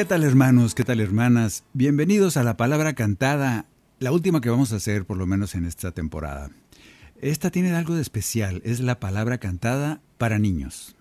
[0.00, 0.74] ¿Qué tal hermanos?
[0.74, 1.62] ¿Qué tal hermanas?
[1.74, 3.66] Bienvenidos a la palabra cantada,
[3.98, 6.50] la última que vamos a hacer por lo menos en esta temporada.
[7.20, 10.96] Esta tiene algo de especial, es la palabra cantada para niños.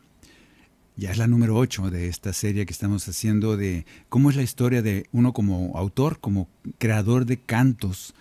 [0.98, 4.44] Ya es la número 8 de esta serie que estamos haciendo de cómo es la
[4.44, 8.14] historia de uno como autor, como creador de cantos.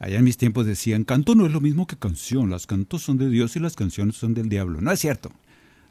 [0.00, 3.16] Allá en mis tiempos decían, canto no es lo mismo que canción, las cantos son
[3.16, 4.80] de Dios y las canciones son del diablo.
[4.80, 5.30] No es cierto.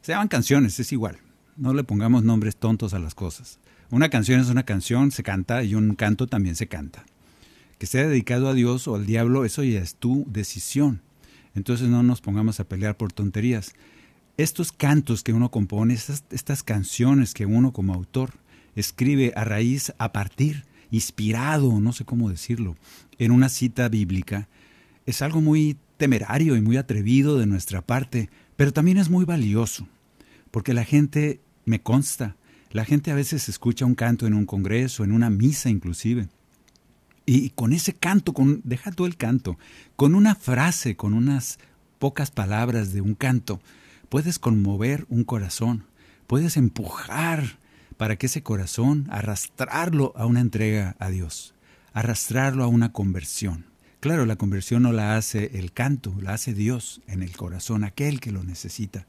[0.02, 1.20] Se llaman canciones, es igual.
[1.56, 3.60] No le pongamos nombres tontos a las cosas.
[3.90, 7.04] Una canción es una canción, se canta, y un canto también se canta.
[7.78, 11.02] Que sea dedicado a Dios o al diablo, eso ya es tu decisión.
[11.54, 13.74] Entonces no nos pongamos a pelear por tonterías.
[14.36, 18.34] Estos cantos que uno compone, estas, estas canciones que uno como autor
[18.74, 22.76] escribe a raíz, a partir, inspirado, no sé cómo decirlo,
[23.18, 24.48] en una cita bíblica,
[25.06, 29.88] es algo muy temerario y muy atrevido de nuestra parte, pero también es muy valioso,
[30.50, 32.36] porque la gente, me consta,
[32.70, 36.28] la gente a veces escucha un canto en un congreso, en una misa inclusive,
[37.26, 39.58] y con ese canto, con, deja todo el canto,
[39.96, 41.58] con una frase, con unas
[41.98, 43.60] pocas palabras de un canto,
[44.08, 45.84] puedes conmover un corazón,
[46.28, 47.58] puedes empujar
[47.96, 51.54] para que ese corazón, arrastrarlo a una entrega a Dios,
[51.92, 53.66] arrastrarlo a una conversión.
[54.00, 58.20] Claro, la conversión no la hace el canto, la hace Dios en el corazón, aquel
[58.20, 59.06] que lo necesita.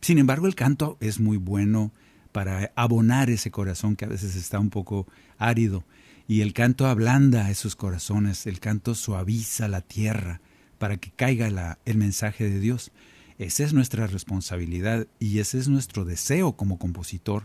[0.00, 1.92] Sin embargo, el canto es muy bueno
[2.32, 5.06] para abonar ese corazón que a veces está un poco
[5.38, 5.84] árido.
[6.28, 10.40] Y el canto ablanda esos corazones, el canto suaviza la tierra
[10.78, 12.92] para que caiga el mensaje de Dios.
[13.38, 17.44] Esa es nuestra responsabilidad y ese es nuestro deseo como compositor,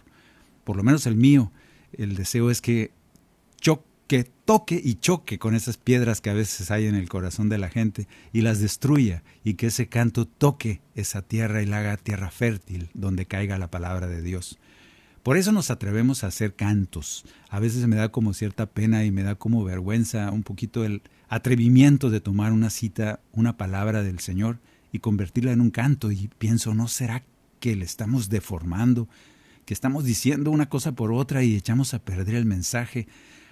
[0.63, 1.51] por lo menos el mío.
[1.93, 2.91] El deseo es que
[3.59, 7.57] choque, toque y choque con esas piedras que a veces hay en el corazón de
[7.57, 11.97] la gente y las destruya y que ese canto toque esa tierra y la haga
[11.97, 14.59] tierra fértil donde caiga la palabra de Dios.
[15.25, 17.25] Por eso nos atrevemos a hacer cantos.
[17.49, 21.01] A veces me da como cierta pena y me da como vergüenza un poquito el
[21.27, 24.59] atrevimiento de tomar una cita, una palabra del Señor
[24.91, 27.23] y convertirla en un canto y pienso, ¿no será
[27.59, 29.09] que le estamos deformando?
[29.65, 33.07] Que estamos diciendo una cosa por otra y echamos a perder el mensaje.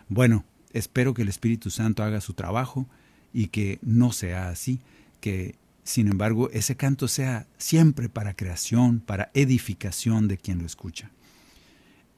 [0.10, 2.88] Bueno, espero que el Espíritu Santo haga su trabajo
[3.34, 4.80] y que no sea así,
[5.22, 11.10] que sin embargo ese canto sea siempre para creación, para edificación de quien lo escucha.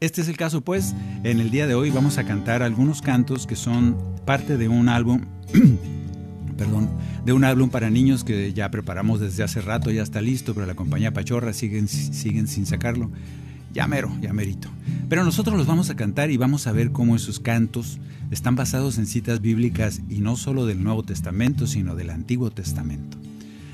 [0.02, 3.48] Este es el caso, pues, en el día de hoy vamos a cantar algunos cantos
[3.48, 3.96] que son
[4.26, 5.22] parte de un álbum,
[6.58, 6.90] perdón,
[7.24, 10.66] de un álbum para niños que ya preparamos desde hace rato, ya está listo, pero
[10.66, 13.10] la compañía Pachorra siguen, sin sacarlo.
[13.74, 14.12] Ya mero.
[15.08, 17.98] Pero nosotros los vamos a cantar y vamos a ver cómo esos cantos
[18.32, 23.18] están basados en citas bíblicas y no solo del Nuevo Testamento, sino del Antiguo Testamento.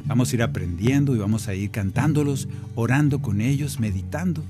[0.06, 4.44] Vamos a ir aprendiendo y vamos a ir cantándolos, orando con ellos, meditando.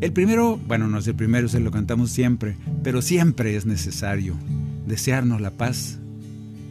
[0.00, 4.36] El primero, bueno, no es el primero, se lo cantamos siempre, pero siempre es necesario
[4.86, 5.98] desearnos la paz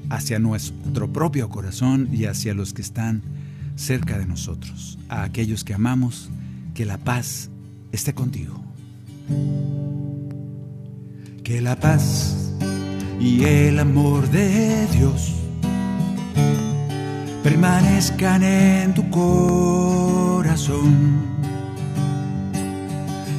[0.09, 3.23] hacia nuestro propio corazón y hacia los que están
[3.75, 6.29] cerca de nosotros, a aquellos que amamos,
[6.73, 7.49] que la paz
[7.91, 8.63] esté contigo.
[11.43, 12.53] Que la paz
[13.19, 15.33] y el amor de Dios
[17.43, 19.75] permanezcan en tu corazón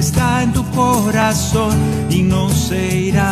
[0.00, 1.76] Está en tu corazón
[2.08, 3.28] y no se irá.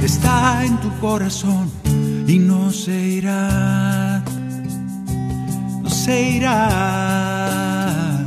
[0.00, 1.68] Está en tu corazón
[2.28, 4.22] y no se irá.
[5.82, 8.24] No se irá.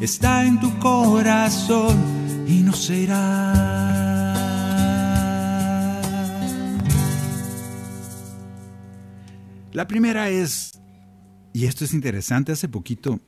[0.00, 1.98] Está en tu corazón
[2.48, 3.52] y no se irá.
[9.74, 10.80] La primera es,
[11.52, 13.20] y esto es interesante, hace poquito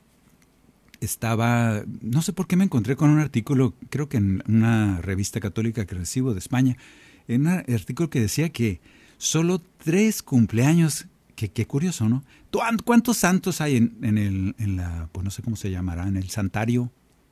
[1.01, 5.39] estaba, no sé por qué me encontré con un artículo, creo que en una revista
[5.39, 6.77] católica que recibo de España,
[7.27, 8.79] en un artículo que decía que
[9.17, 12.23] solo tres cumpleaños, que qué curioso, ¿no?
[12.85, 16.17] ¿Cuántos santos hay en, en, el, en la, pues no sé cómo se llamará, en
[16.17, 16.91] el santario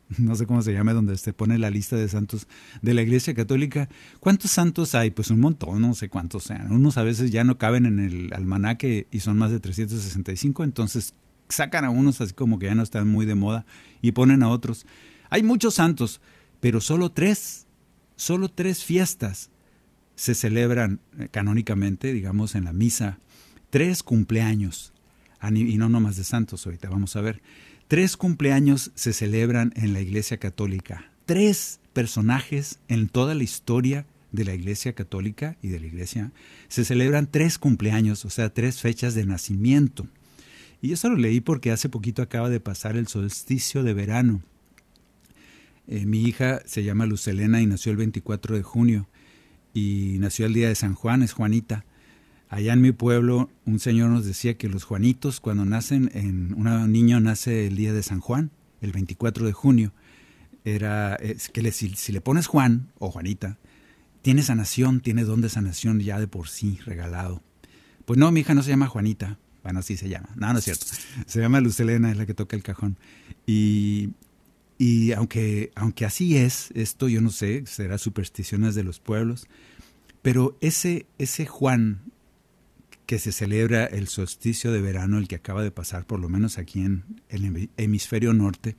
[0.18, 2.48] no sé cómo se llama, donde se pone la lista de santos
[2.82, 3.90] de la Iglesia Católica.
[4.20, 5.12] ¿Cuántos santos hay?
[5.12, 6.72] Pues un montón, no sé cuántos sean.
[6.72, 11.14] Unos a veces ya no caben en el almanaque y son más de 365, entonces
[11.50, 13.66] sacan a unos así como que ya no están muy de moda
[14.02, 14.86] y ponen a otros.
[15.30, 16.22] Hay muchos santos,
[16.60, 17.68] pero solo tres,
[18.16, 19.50] solo tres fiestas
[20.16, 23.20] se celebran eh, canónicamente, digamos, en la misa.
[23.70, 24.94] Tres cumpleaños,
[25.54, 27.42] y no nomás de santos, ahorita vamos a ver.
[27.88, 31.12] Tres cumpleaños se celebran en la Iglesia Católica.
[31.26, 36.32] Tres personajes en toda la historia de la Iglesia Católica y de la Iglesia
[36.68, 40.08] se celebran tres cumpleaños, o sea, tres fechas de nacimiento.
[40.82, 44.42] Y eso lo leí porque hace poquito acaba de pasar el solsticio de verano.
[45.88, 49.10] Eh, mi hija se llama Lucelena y nació el 24 de junio
[49.74, 51.86] y nació el día de San Juan, es Juanita.
[52.48, 56.92] Allá en mi pueblo, un señor nos decía que los Juanitos, cuando nacen, en, un
[56.92, 58.52] niño nace el día de San Juan,
[58.82, 59.94] el 24 de junio,
[60.64, 61.18] era
[61.54, 63.58] que le, si, le pones Juan o Juanita,
[64.22, 67.42] tiene sanación, tiene don de sanación ya de por sí regalado.
[68.06, 69.38] Pues no, mi hija no se llama Juanita,
[69.70, 70.88] bueno, así se llama, no, no es cierto,
[71.28, 72.98] se llama Lucelena, es la que toca el cajón.
[73.46, 74.14] Y,
[74.80, 79.46] y aunque, aunque así es, esto yo no sé, será supersticiones de los pueblos,
[80.24, 82.02] pero ese, ese Juan
[83.06, 86.58] que se celebra el solsticio de verano, el que acaba de pasar, por lo menos
[86.58, 88.76] aquí en el hemisferio norte,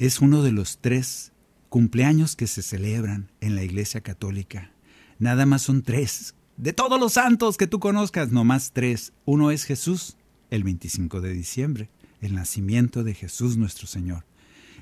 [0.00, 1.30] es uno de los tres
[1.68, 4.72] cumpleaños que se celebran en la Iglesia Católica.
[5.20, 6.34] Nada más son tres.
[6.56, 9.12] De todos los santos que tú conozcas, no más tres.
[9.24, 10.16] Uno es Jesús,
[10.50, 11.88] el 25 de diciembre,
[12.20, 14.24] el nacimiento de Jesús nuestro Señor.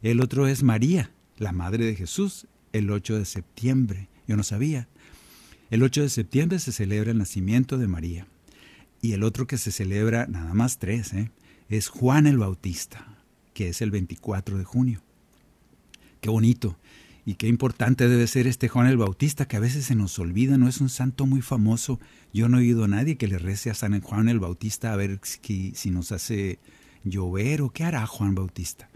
[0.03, 4.09] El otro es María, la Madre de Jesús, el 8 de septiembre.
[4.27, 4.89] Yo no sabía.
[5.71, 8.27] El 8 de septiembre se celebra el nacimiento de María.
[9.01, 11.31] Y el otro que se celebra, nada más tres, ¿eh?
[11.69, 13.17] es Juan el Bautista,
[13.55, 15.03] que es el 24 de junio.
[16.21, 16.77] Qué bonito
[17.25, 20.59] y qué importante debe ser este Juan el Bautista, que a veces se nos olvida,
[20.59, 22.01] no es un santo muy famoso.
[22.33, 24.97] Yo no he oído a nadie que le rece a San Juan el Bautista a
[24.97, 26.59] ver si, si nos hace
[27.05, 28.89] llover o qué hará Juan Bautista.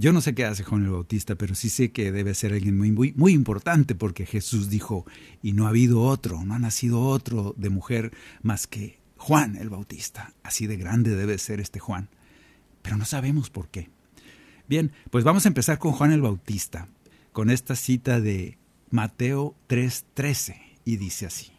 [0.00, 2.78] Yo no sé qué hace Juan el Bautista, pero sí sé que debe ser alguien
[2.78, 5.04] muy, muy, muy importante porque Jesús dijo,
[5.42, 8.10] y no ha habido otro, no ha nacido otro de mujer
[8.42, 10.32] más que Juan el Bautista.
[10.42, 12.08] Así de grande debe ser este Juan.
[12.80, 13.90] Pero no sabemos por qué.
[14.68, 16.88] Bien, pues vamos a empezar con Juan el Bautista,
[17.32, 18.58] con esta cita de
[18.90, 21.52] Mateo 3:13, y dice así.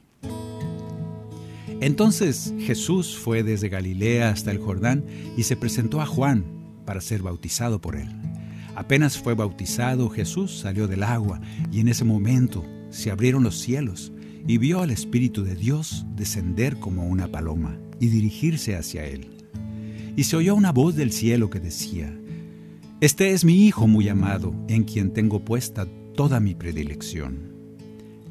[1.79, 5.03] Entonces Jesús fue desde Galilea hasta el Jordán
[5.35, 6.45] y se presentó a Juan
[6.85, 8.09] para ser bautizado por él.
[8.75, 14.11] Apenas fue bautizado, Jesús salió del agua y en ese momento se abrieron los cielos
[14.47, 19.29] y vio al Espíritu de Dios descender como una paloma y dirigirse hacia él.
[20.15, 22.15] Y se oyó una voz del cielo que decía,
[23.01, 27.51] Este es mi Hijo muy amado, en quien tengo puesta toda mi predilección.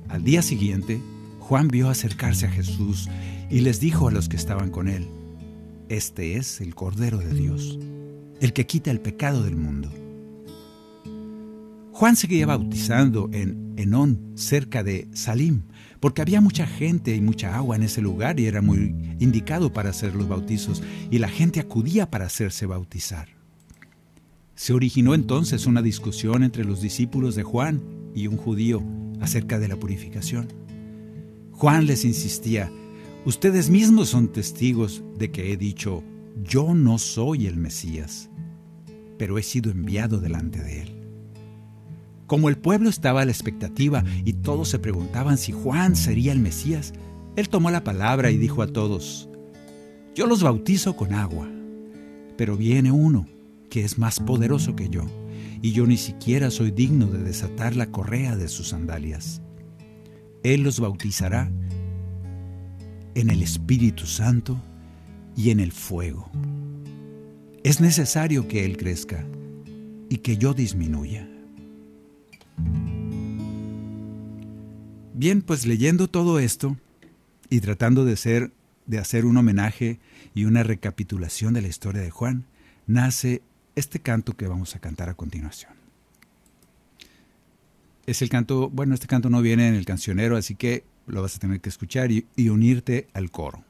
[0.08, 1.00] Al día siguiente,
[1.40, 3.08] Juan vio acercarse a Jesús
[3.50, 5.08] y les dijo a los que estaban con él,
[5.88, 7.80] Este es el Cordero de Dios,
[8.40, 9.90] el que quita el pecado del mundo.
[11.90, 15.62] Juan seguía bautizando en Enón, cerca de Salim,
[15.98, 19.90] porque había mucha gente y mucha agua en ese lugar y era muy indicado para
[19.90, 23.39] hacer los bautizos, y la gente acudía para hacerse bautizar.
[24.60, 27.80] Se originó entonces una discusión entre los discípulos de Juan
[28.14, 28.82] y un judío
[29.18, 30.48] acerca de la purificación.
[31.52, 32.70] Juan les insistía,
[33.24, 36.04] ustedes mismos son testigos de que he dicho,
[36.44, 38.28] yo no soy el Mesías.
[39.16, 41.06] pero he sido enviado delante de él.
[42.26, 46.38] Como el pueblo estaba a la expectativa y todos se preguntaban si Juan sería el
[46.38, 46.92] Mesías,
[47.34, 49.30] él tomó la palabra y dijo a todos,
[50.14, 51.48] Yo los bautizo con agua,
[52.36, 53.26] pero viene uno
[53.70, 55.06] que es más poderoso que yo,
[55.62, 59.40] y yo ni siquiera soy digno de desatar la correa de sus sandalias.
[60.42, 61.50] Él los bautizará
[63.14, 64.60] en el Espíritu Santo
[65.36, 66.30] y en el fuego.
[67.62, 69.24] Es necesario que Él crezca
[70.08, 71.28] y que yo disminuya.
[75.14, 76.76] Bien, pues leyendo todo esto
[77.50, 78.52] y tratando de, ser,
[78.86, 79.98] de hacer un homenaje
[80.34, 82.46] y una recapitulación de la historia de Juan,
[82.86, 83.42] nace
[83.80, 85.72] este canto que vamos a cantar a continuación.
[88.06, 91.36] Es el canto, bueno, este canto no viene en el cancionero, así que lo vas
[91.36, 93.64] a tener que escuchar y, y unirte al coro.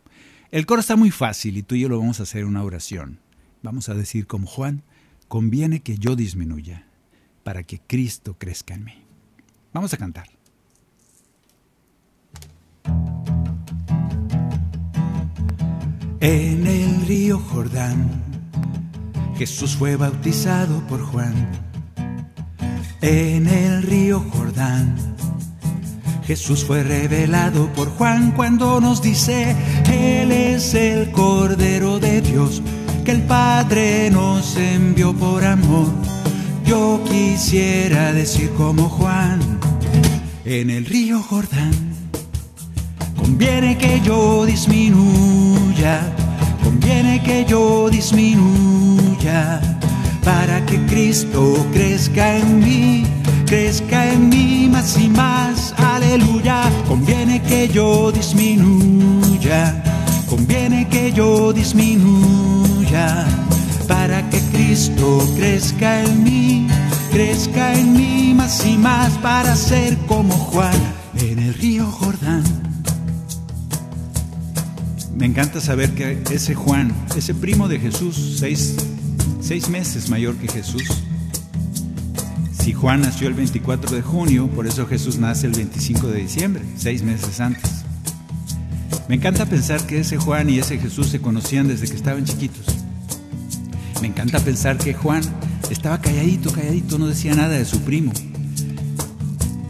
[0.50, 2.62] El coro está muy fácil y tú y yo lo vamos a hacer en una
[2.62, 3.19] oración.
[3.62, 4.83] Vamos a decir como Juan,
[5.29, 6.87] conviene que yo disminuya
[7.45, 8.95] para que Cristo crezca en mí.
[9.73, 10.29] Vamos a cantar.
[16.21, 18.20] En el río Jordán,
[19.40, 21.32] Jesús fue bautizado por Juan.
[23.00, 24.94] En el río Jordán,
[26.26, 29.56] Jesús fue revelado por Juan cuando nos dice,
[29.90, 32.61] Él es el Cordero de Dios,
[33.02, 35.88] que el Padre nos envió por amor.
[36.66, 39.40] Yo quisiera decir como Juan,
[40.44, 41.73] en el río Jordán,
[43.16, 46.12] conviene que yo disminuya,
[46.62, 49.00] conviene que yo disminuya,
[50.25, 53.05] para que Cristo crezca en mí,
[53.45, 59.83] crezca en mí más y más, aleluya, conviene que yo disminuya,
[60.27, 63.27] conviene que yo disminuya,
[63.87, 66.69] para que Cristo crezca en mí,
[67.11, 70.79] crezca en mí más y más, para ser como Juan
[71.19, 72.45] en el río Jordán.
[75.15, 78.77] Me encanta saber que ese Juan, ese primo de Jesús, seis,
[79.40, 80.85] seis meses mayor que Jesús,
[82.62, 86.62] si Juan nació el 24 de junio, por eso Jesús nace el 25 de diciembre,
[86.76, 87.85] seis meses antes.
[89.09, 92.66] Me encanta pensar que ese Juan y ese Jesús se conocían desde que estaban chiquitos.
[94.00, 95.23] Me encanta pensar que Juan
[95.70, 98.12] estaba calladito, calladito, no decía nada de su primo.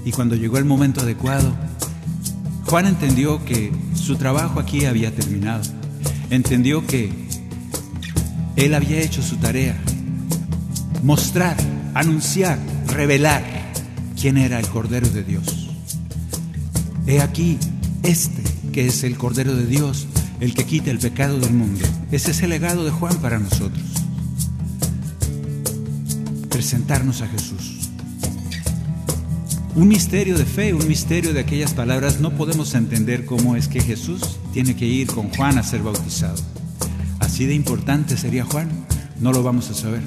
[0.04, 1.54] Y cuando llegó el momento adecuado,
[2.66, 5.62] Juan entendió que su trabajo aquí había terminado.
[6.30, 7.29] Entendió que
[8.60, 9.76] él había hecho su tarea.
[11.02, 11.56] Mostrar,
[11.94, 13.42] anunciar, revelar
[14.20, 15.70] quién era el Cordero de Dios.
[17.06, 17.58] He aquí
[18.02, 20.06] este que es el Cordero de Dios,
[20.40, 21.86] el que quita el pecado del mundo.
[22.12, 23.82] Ese es el legado de Juan para nosotros.
[26.50, 27.88] Presentarnos a Jesús.
[29.74, 33.80] Un misterio de fe, un misterio de aquellas palabras, no podemos entender cómo es que
[33.80, 34.20] Jesús
[34.52, 36.59] tiene que ir con Juan a ser bautizado.
[37.40, 38.68] Así de importante sería Juan,
[39.18, 40.02] no lo vamos a saber.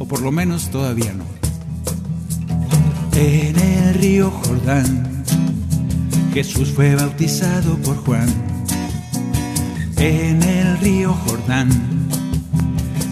[0.00, 1.24] O por lo menos todavía no.
[3.16, 5.22] En el río Jordán,
[6.34, 8.26] Jesús fue bautizado por Juan.
[9.96, 11.68] En el río Jordán,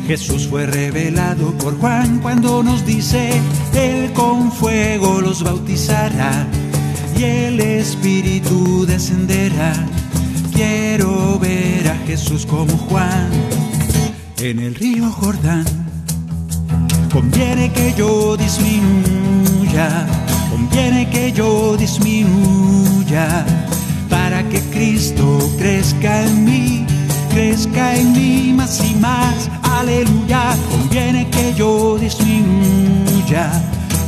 [0.08, 3.30] Jesús fue revelado por Juan cuando nos dice,
[3.72, 6.44] Él con fuego los bautizará
[7.16, 9.74] y el Espíritu descenderá.
[10.58, 13.30] Quiero ver a Jesús como Juan
[14.40, 15.64] en el río Jordán.
[17.12, 20.04] Conviene que yo disminuya,
[20.50, 23.46] conviene que yo disminuya,
[24.10, 26.84] para que Cristo crezca en mí,
[27.30, 30.56] crezca en mí más y más, aleluya.
[30.72, 33.48] Conviene que yo disminuya,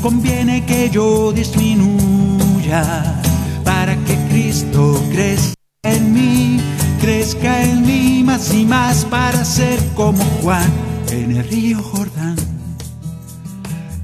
[0.02, 3.23] conviene que yo disminuya,
[3.62, 5.59] para que Cristo crezca
[8.49, 10.70] y más, para ser como Juan
[11.11, 12.37] en el río Jordán.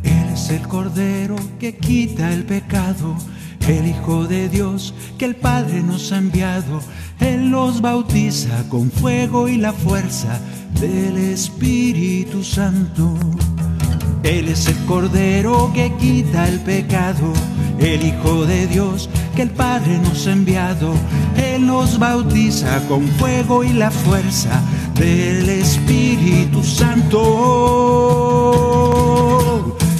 [0.02, 3.16] Él es el Cordero que quita el pecado,
[3.66, 6.81] el Hijo de Dios que el Padre nos ha enviado.
[7.19, 10.38] Él nos bautiza con fuego y la fuerza
[10.81, 13.16] del Espíritu Santo.
[14.26, 17.33] Él es el Cordero que quita el pecado,
[17.78, 20.95] el Hijo de Dios que el Padre nos ha enviado.
[21.37, 24.61] Él nos bautiza con fuego y la fuerza
[24.99, 27.23] del Espíritu Santo.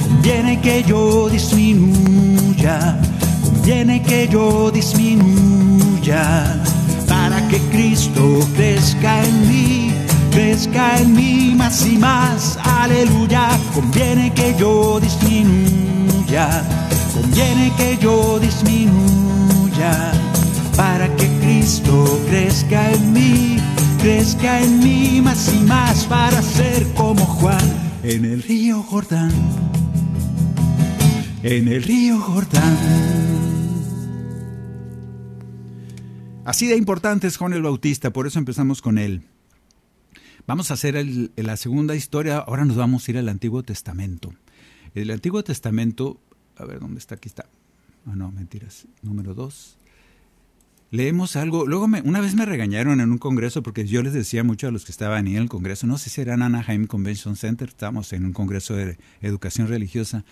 [0.09, 2.99] Conviene que yo disminuya,
[3.45, 6.61] conviene que yo disminuya,
[7.07, 9.93] para que Cristo crezca en mí,
[10.37, 13.49] crezca en mí más y más, aleluya.
[13.75, 16.63] Conviene que yo disminuya,
[17.15, 20.13] conviene que yo disminuya,
[20.77, 23.57] para que Cristo crezca en mí,
[23.99, 27.67] crezca en mí más y más, para ser como Juan
[28.03, 29.33] en el río Jordán,
[31.43, 32.77] en el río Jordán.
[36.45, 39.23] Así de importante es Juan el Bautista, por eso empezamos con él.
[40.47, 41.05] Vamos a hacer
[41.37, 44.33] la segunda historia, ahora nos vamos a ir al Antiguo Testamento.
[44.95, 46.21] El Antiguo Testamento,
[46.57, 47.17] a ver, ¿dónde está?
[47.17, 47.47] Aquí está.
[48.07, 48.87] Ah, no, mentiras.
[49.03, 49.77] Número dos.
[50.93, 51.67] Leemos algo.
[51.67, 54.71] Luego, me, una vez me regañaron en un congreso porque yo les decía mucho a
[54.71, 58.13] los que estaban ahí en el congreso, no sé si era Anaheim Convention Center, estábamos
[58.13, 60.25] en un congreso de educación religiosa.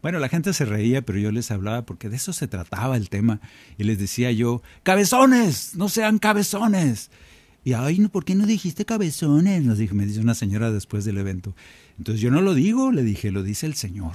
[0.00, 3.08] Bueno, la gente se reía, pero yo les hablaba porque de eso se trataba el
[3.08, 3.40] tema.
[3.78, 7.10] Y les decía yo, cabezones, no sean cabezones.
[7.66, 9.64] Y, ay, ¿por qué no dijiste cabezones?
[9.64, 11.56] Nos dijo, me dice una señora después del evento.
[11.98, 14.12] Entonces yo no lo digo, le dije, lo dice el Señor.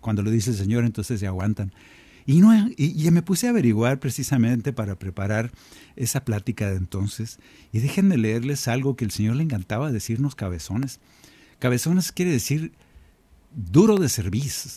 [0.00, 1.74] Cuando lo dice el Señor, entonces se aguantan.
[2.24, 5.52] Y, no, y, me puse a averiguar precisamente para preparar
[5.96, 7.38] esa plática de entonces.
[7.72, 10.98] Y déjenme leerles algo que el Señor le encantaba decirnos cabezones.
[11.58, 12.72] Cabezones quiere decir
[13.54, 14.70] duro de servicio.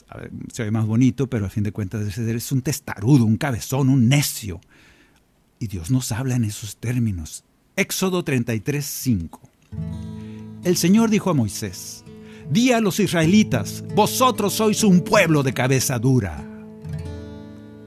[0.51, 4.09] Se ve más bonito, pero a fin de cuentas es un testarudo, un cabezón, un
[4.09, 4.59] necio.
[5.59, 7.43] Y Dios nos habla en esos términos.
[7.75, 9.41] Éxodo 33, 5.
[10.63, 12.03] El Señor dijo a Moisés,
[12.49, 16.45] Di a los israelitas, vosotros sois un pueblo de cabeza dura.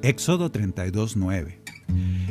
[0.03, 1.61] Éxodo 32, 9.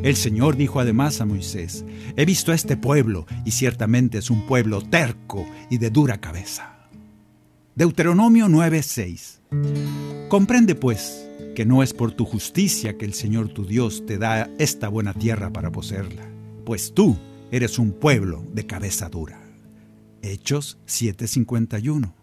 [0.04, 4.46] El Señor dijo además a Moisés, He visto a este pueblo, y ciertamente es un
[4.46, 6.88] pueblo terco y de dura cabeza.
[7.76, 9.40] Deuteronomio 9:6.
[10.28, 11.29] Comprende pues
[11.60, 15.14] que no es por tu justicia que el Señor tu Dios te da esta buena
[15.14, 16.26] tierra para poseerla,
[16.64, 17.18] pues tú
[17.52, 19.42] eres un pueblo de cabeza dura.
[20.22, 22.14] Hechos 7:51.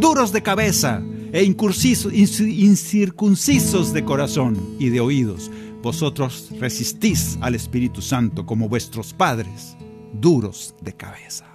[0.00, 1.00] Duros de cabeza
[1.32, 9.76] e incircuncisos de corazón y de oídos, vosotros resistís al Espíritu Santo como vuestros padres,
[10.12, 11.46] duros de cabeza.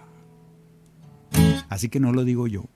[1.67, 2.69] Así que no lo digo yo,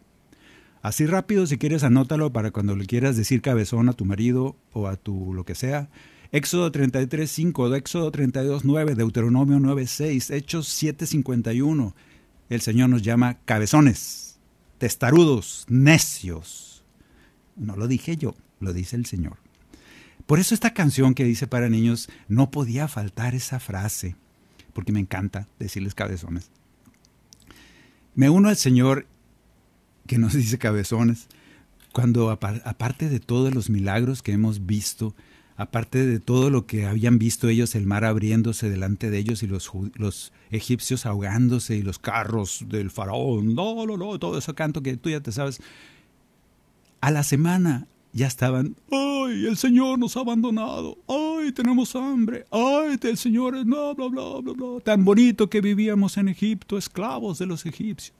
[0.83, 4.89] Así rápido, si quieres, anótalo para cuando le quieras decir cabezón a tu marido o
[4.89, 5.89] a tu lo que sea.
[6.33, 11.95] Éxodo 33, 5, Éxodo 32, 9, Deuteronomio 9, 6, Hechos 7, 51.
[12.49, 14.39] El Señor nos llama cabezones,
[14.77, 16.83] testarudos, necios.
[17.55, 19.37] No lo dije yo, lo dice el Señor.
[20.25, 24.17] Por eso esta canción que dice para niños, no podía faltar esa frase,
[24.73, 26.51] porque me encanta decirles cabezones.
[28.15, 29.07] Me uno al Señor
[30.07, 31.27] que nos dice cabezones,
[31.91, 35.13] cuando aparte de todos los milagros que hemos visto,
[35.55, 39.47] aparte de todo lo que habían visto ellos, el mar abriéndose delante de ellos y
[39.47, 44.81] los, los egipcios ahogándose y los carros del faraón, no, no, no, todo eso canto
[44.81, 45.61] que tú ya te sabes,
[47.01, 52.97] a la semana ya estaban, ay, el Señor nos ha abandonado, ay, tenemos hambre, ay,
[53.01, 57.37] el Señor es, bla, bla, bla, bla, bla, tan bonito que vivíamos en Egipto, esclavos
[57.39, 58.15] de los egipcios.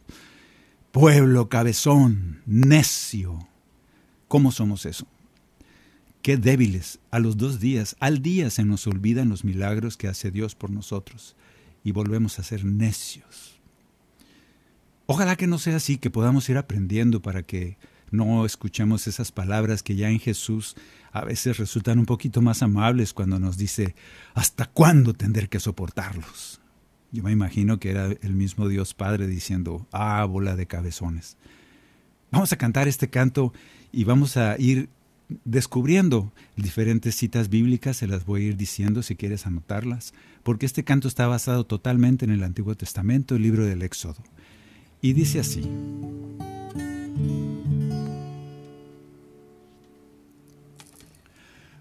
[0.94, 3.48] Pueblo cabezón, necio.
[4.28, 5.08] ¿Cómo somos eso?
[6.22, 7.00] Qué débiles.
[7.10, 10.70] A los dos días, al día se nos olvidan los milagros que hace Dios por
[10.70, 11.36] nosotros
[11.84, 13.60] y volvemos a ser necios.
[15.08, 17.80] Ojalá que no sea así, que podamos ir aprendiendo para que
[18.12, 20.76] no escuchemos esas palabras que ya en Jesús
[21.12, 23.96] a veces resultan un poquito más amables cuando nos dice,
[24.36, 26.62] ¿hasta cuándo tendré que soportarlos?
[27.13, 31.38] Yo me imagino que era el mismo Dios Padre diciendo, ah, bola de cabezones.
[32.32, 33.54] Vamos a cantar este canto
[33.91, 34.89] y vamos a ir
[35.45, 40.84] descubriendo diferentes citas bíblicas, se las voy a ir diciendo si quieres anotarlas, porque este
[40.84, 44.23] canto está basado totalmente en el Antiguo Testamento, el libro del Éxodo.
[44.99, 45.62] Y dice así.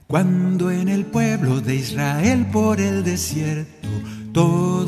[0.07, 4.85] Cuando en el pueblo de Israel por el desierto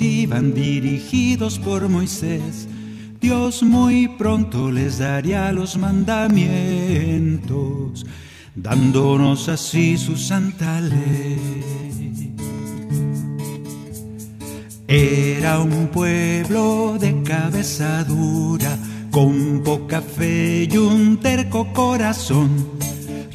[0.00, 2.68] iban dirigidos por Moisés.
[3.20, 8.04] Dios muy pronto les daría los mandamientos,
[8.54, 12.34] dándonos así su santa ley.
[14.86, 18.76] Era un pueblo de cabeza dura,
[19.10, 22.50] con poca fe y un terco corazón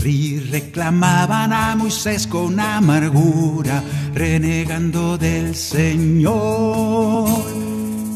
[0.06, 7.30] y reclamaban a Moisés con amargura, renegando del Señor.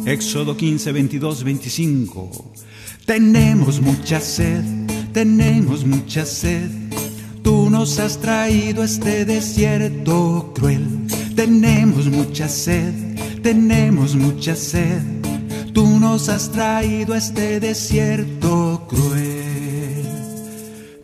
[0.06, 2.54] Éxodo 15, 22, 25.
[3.06, 4.64] Tenemos mucha sed,
[5.12, 6.70] tenemos mucha sed.
[7.44, 11.08] Tú nos has traído este desierto cruel.
[11.36, 12.94] Tenemos mucha sed,
[13.42, 15.02] tenemos mucha sed.
[15.74, 19.50] Tú nos has traído este desierto cruel.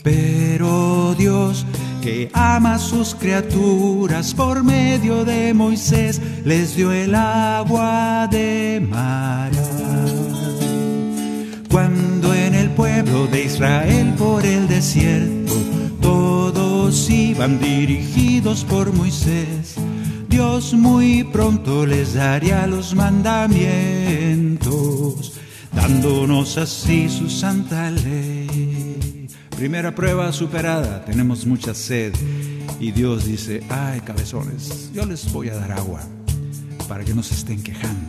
[0.04, 0.45] Pero
[1.14, 1.66] Dios,
[2.02, 9.52] que ama a sus criaturas, por medio de Moisés les dio el agua de mar.
[11.70, 15.54] Cuando en el pueblo de Israel por el desierto
[16.02, 19.76] todos iban dirigidos por Moisés,
[20.30, 25.34] Dios muy pronto les daría los mandamientos,
[25.74, 28.75] dándonos así su santa ley.
[29.58, 32.14] Primera prueba superada, tenemos mucha sed
[32.78, 36.02] y Dios dice, ay cabezones, yo les voy a dar agua
[36.90, 38.06] para que no se estén quejando.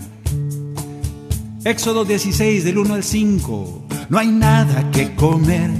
[1.64, 5.70] Éxodo 16 del 1 al 5, no hay nada que comer,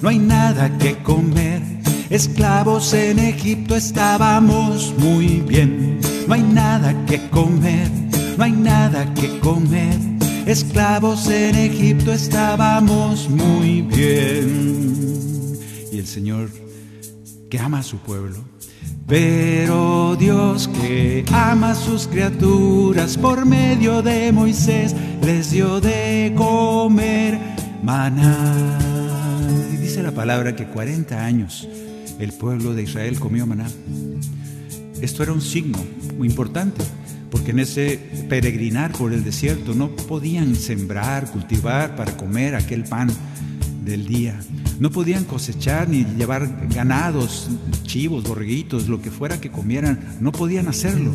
[0.00, 1.60] no hay nada que comer.
[2.08, 7.90] Esclavos en Egipto estábamos muy bien, no hay nada que comer,
[8.38, 10.15] no hay nada que comer.
[10.46, 15.58] Esclavos en Egipto estábamos muy bien.
[15.90, 16.50] Y el Señor,
[17.50, 18.44] que ama a su pueblo,
[19.08, 27.40] pero Dios que ama a sus criaturas por medio de Moisés les dio de comer
[27.82, 28.78] maná.
[29.72, 31.66] Y dice la palabra que 40 años
[32.20, 33.66] el pueblo de Israel comió maná.
[35.00, 35.78] Esto era un signo
[36.16, 36.84] muy importante,
[37.36, 43.10] porque en ese peregrinar por el desierto no podían sembrar, cultivar para comer aquel pan
[43.84, 44.40] del día.
[44.80, 47.50] No podían cosechar ni llevar ganados,
[47.82, 50.16] chivos, borreguitos, lo que fuera que comieran.
[50.18, 51.12] No podían hacerlo.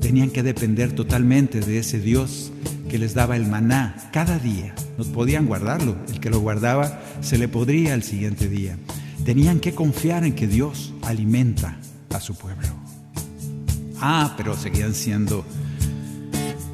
[0.00, 2.52] Tenían que depender totalmente de ese Dios
[2.88, 4.76] que les daba el maná cada día.
[4.96, 5.96] No podían guardarlo.
[6.08, 8.76] El que lo guardaba se le podría al siguiente día.
[9.24, 11.78] Tenían que confiar en que Dios alimenta
[12.10, 12.81] a su pueblo.
[14.02, 15.44] Ah, pero seguían siendo...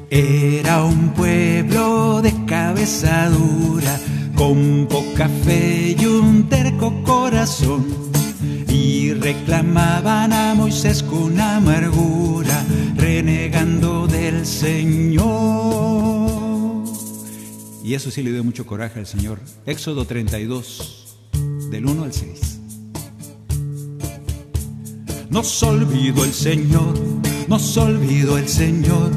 [0.09, 3.99] Era un pueblo de cabeza dura,
[4.33, 7.85] con poca fe y un terco corazón,
[8.67, 12.65] y reclamaban a Moisés con amargura,
[12.95, 15.29] renegando del Señor.
[17.83, 19.39] Y eso sí le dio mucho coraje al Señor.
[19.67, 21.17] Éxodo 32,
[21.69, 22.58] del 1 al 6.
[25.29, 26.97] Nos olvidó el Señor,
[27.47, 29.11] nos olvidó el Señor.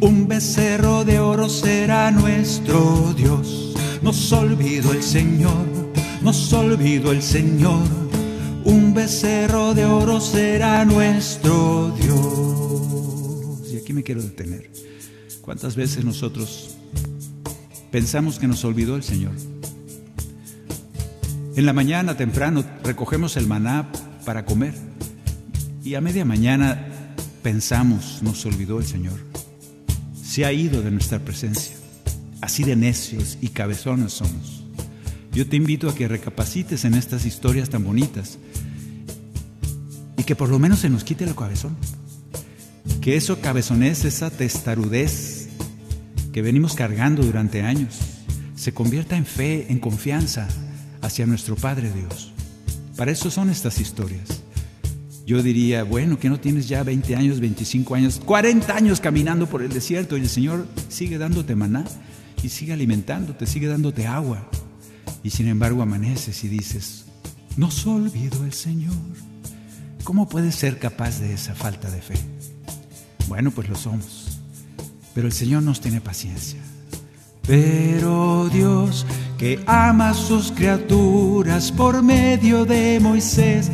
[0.00, 3.74] Un becerro de oro será nuestro Dios.
[4.02, 5.66] Nos olvidó el Señor,
[6.20, 7.80] nos olvidó el Señor.
[8.64, 13.72] Un becerro de oro será nuestro Dios.
[13.72, 14.70] Y aquí me quiero detener.
[15.40, 16.76] ¿Cuántas veces nosotros
[17.90, 19.32] pensamos que nos olvidó el Señor?
[21.56, 23.90] En la mañana temprano recogemos el maná
[24.26, 24.89] para comer
[25.82, 26.86] y a media mañana
[27.42, 29.18] pensamos, nos olvidó el Señor.
[30.22, 31.74] Se ha ido de nuestra presencia.
[32.40, 34.64] Así de necios y cabezones somos.
[35.32, 38.38] Yo te invito a que recapacites en estas historias tan bonitas
[40.16, 41.76] y que por lo menos se nos quite el cabezón.
[43.00, 45.48] Que eso cabezonés, esa testarudez
[46.32, 47.98] que venimos cargando durante años,
[48.54, 50.48] se convierta en fe, en confianza
[51.00, 52.32] hacia nuestro Padre Dios.
[52.96, 54.42] Para eso son estas historias.
[55.30, 59.62] Yo diría, bueno, que no tienes ya 20 años, 25 años, 40 años caminando por
[59.62, 61.84] el desierto y el Señor sigue dándote maná
[62.42, 64.50] y sigue alimentándote, sigue dándote agua.
[65.22, 67.04] Y sin embargo amaneces y dices,
[67.56, 68.92] no se olvido el Señor.
[70.02, 72.14] ¿Cómo puedes ser capaz de esa falta de fe?
[73.28, 74.40] Bueno, pues lo somos.
[75.14, 76.58] Pero el Señor nos tiene paciencia.
[77.46, 79.06] Pero Dios,
[79.38, 83.70] que ama a sus criaturas por medio de Moisés,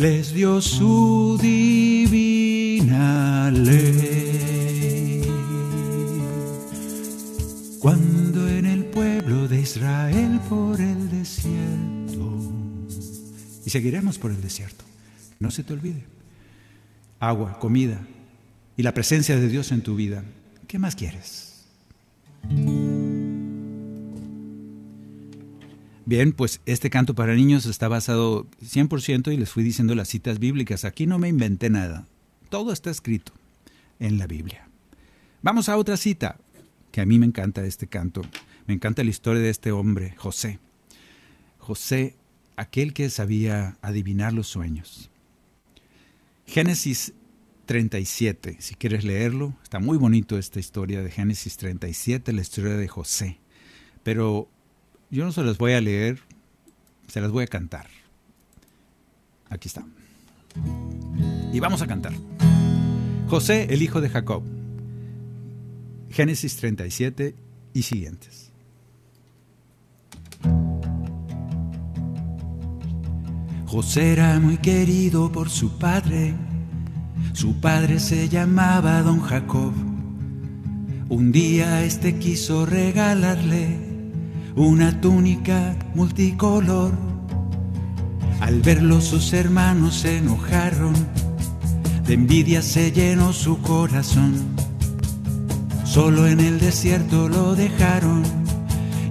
[0.00, 5.20] les dio su divina ley.
[7.78, 12.38] Cuando en el pueblo de Israel por el desierto,
[13.66, 14.86] y seguiremos por el desierto,
[15.38, 16.04] no se te olvide,
[17.18, 18.00] agua, comida
[18.78, 20.24] y la presencia de Dios en tu vida,
[20.66, 21.66] ¿qué más quieres?
[26.10, 30.40] Bien, pues este canto para niños está basado 100% y les fui diciendo las citas
[30.40, 30.84] bíblicas.
[30.84, 32.04] Aquí no me inventé nada.
[32.48, 33.32] Todo está escrito
[34.00, 34.68] en la Biblia.
[35.40, 36.40] Vamos a otra cita,
[36.90, 38.22] que a mí me encanta este canto.
[38.66, 40.58] Me encanta la historia de este hombre, José.
[41.58, 42.16] José,
[42.56, 45.10] aquel que sabía adivinar los sueños.
[46.44, 47.12] Génesis
[47.66, 52.88] 37, si quieres leerlo, está muy bonito esta historia de Génesis 37, la historia de
[52.88, 53.38] José.
[54.02, 54.48] Pero
[55.10, 56.20] yo no se las voy a leer,
[57.08, 57.88] se las voy a cantar.
[59.48, 59.84] Aquí está.
[61.52, 62.12] Y vamos a cantar.
[63.28, 64.42] José, el hijo de Jacob,
[66.10, 67.34] Génesis 37
[67.74, 68.52] y siguientes.
[73.66, 76.34] José era muy querido por su padre.
[77.32, 79.72] Su padre se llamaba don Jacob.
[81.08, 83.89] Un día este quiso regalarle
[84.56, 86.92] una túnica multicolor.
[88.40, 90.94] Al verlo sus hermanos se enojaron,
[92.06, 94.34] de envidia se llenó su corazón.
[95.84, 98.22] Solo en el desierto lo dejaron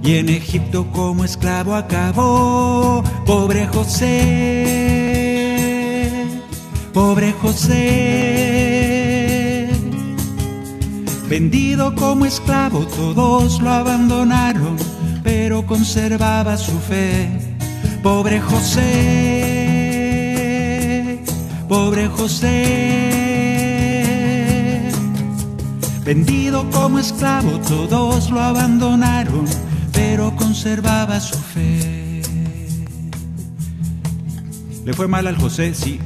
[0.02, 3.02] y en Egipto como esclavo acabó.
[3.26, 4.66] Pobre José,
[6.92, 8.50] pobre José.
[11.28, 14.76] Vendido como esclavo, todos lo abandonaron,
[15.30, 17.28] pero conservaba su fe.
[18.02, 18.80] Pobre José,
[21.68, 22.48] pobre José.
[26.04, 29.44] Vendido como esclavo, todos lo abandonaron,
[29.92, 32.22] pero conservaba su fe.
[34.84, 36.00] Le fue mal al José, sí.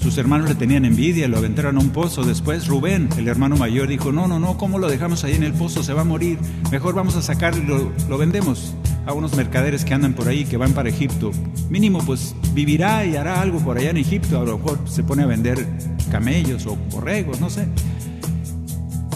[0.00, 2.22] Sus hermanos le tenían envidia, lo aventaron a un pozo.
[2.22, 5.52] Después Rubén, el hermano mayor, dijo, no, no, no, ¿cómo lo dejamos ahí en el
[5.52, 5.82] pozo?
[5.82, 6.38] Se va a morir.
[6.70, 8.74] Mejor vamos a sacarlo y lo, lo vendemos
[9.06, 11.30] a unos mercaderes que andan por ahí, que van para Egipto.
[11.68, 14.40] Mínimo, pues vivirá y hará algo por allá en Egipto.
[14.40, 15.66] A lo mejor se pone a vender
[16.10, 17.66] camellos o borregos, no sé.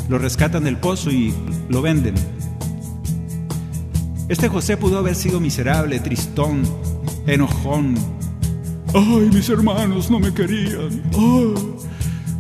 [0.08, 1.32] Lo rescatan del pozo y
[1.68, 2.14] lo venden.
[4.28, 6.62] Este José pudo haber sido miserable, tristón,
[7.26, 7.94] enojón.
[8.94, 11.02] Ay, mis hermanos no me querían.
[11.14, 11.54] Ay,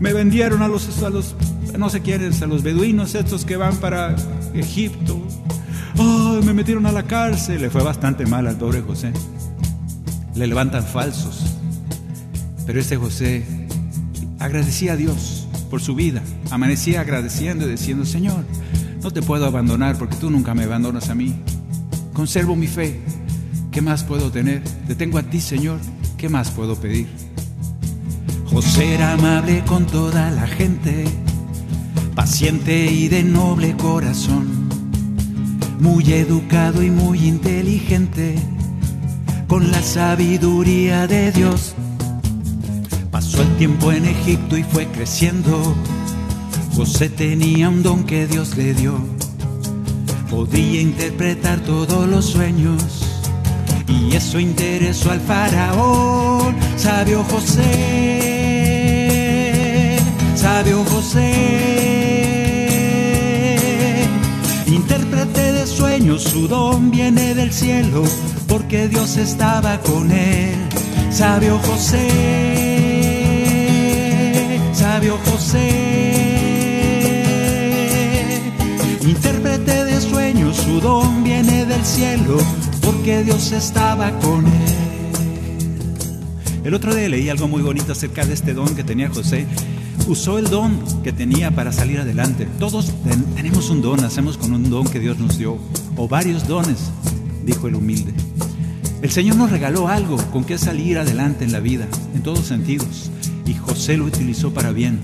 [0.00, 1.34] me vendieron a los, a los,
[1.78, 4.14] no sé quiénes, a los beduinos estos que van para
[4.52, 5.18] Egipto.
[5.98, 7.62] Ay, me metieron a la cárcel.
[7.62, 9.12] Le fue bastante mal al pobre José.
[10.34, 11.42] Le levantan falsos.
[12.66, 13.44] Pero este José
[14.38, 16.22] agradecía a Dios por su vida.
[16.50, 18.44] Amanecía agradeciendo y diciendo, Señor,
[19.02, 21.34] no te puedo abandonar porque tú nunca me abandonas a mí.
[22.12, 23.00] Conservo mi fe.
[23.70, 24.62] ¿Qué más puedo tener?
[24.86, 25.78] Te tengo a ti, Señor.
[26.22, 27.08] ¿Qué más puedo pedir?
[28.46, 31.04] José era amable con toda la gente,
[32.14, 34.68] paciente y de noble corazón,
[35.80, 38.36] muy educado y muy inteligente,
[39.48, 41.74] con la sabiduría de Dios.
[43.10, 45.74] Pasó el tiempo en Egipto y fue creciendo.
[46.76, 48.94] José tenía un don que Dios le dio.
[50.30, 53.11] Podía interpretar todos los sueños
[53.88, 56.54] y eso interesó al faraón.
[56.76, 57.62] Sabio José,
[60.34, 61.32] sabio José.
[64.66, 68.04] Intérprete de sueños, su don viene del cielo,
[68.48, 70.56] porque Dios estaba con él.
[71.10, 72.08] Sabio José,
[74.72, 75.92] sabio José.
[79.02, 82.38] Intérprete de sueños, su don viene del cielo,
[83.02, 84.52] porque Dios estaba con él.
[86.62, 89.44] El otro día leí algo muy bonito acerca de este don que tenía José.
[90.06, 92.46] Usó el don que tenía para salir adelante.
[92.60, 95.58] Todos ten- tenemos un don, hacemos con un don que Dios nos dio,
[95.96, 96.78] o varios dones,
[97.44, 98.14] dijo el humilde.
[99.02, 103.10] El Señor nos regaló algo con que salir adelante en la vida, en todos sentidos,
[103.46, 105.00] y José lo utilizó para bien.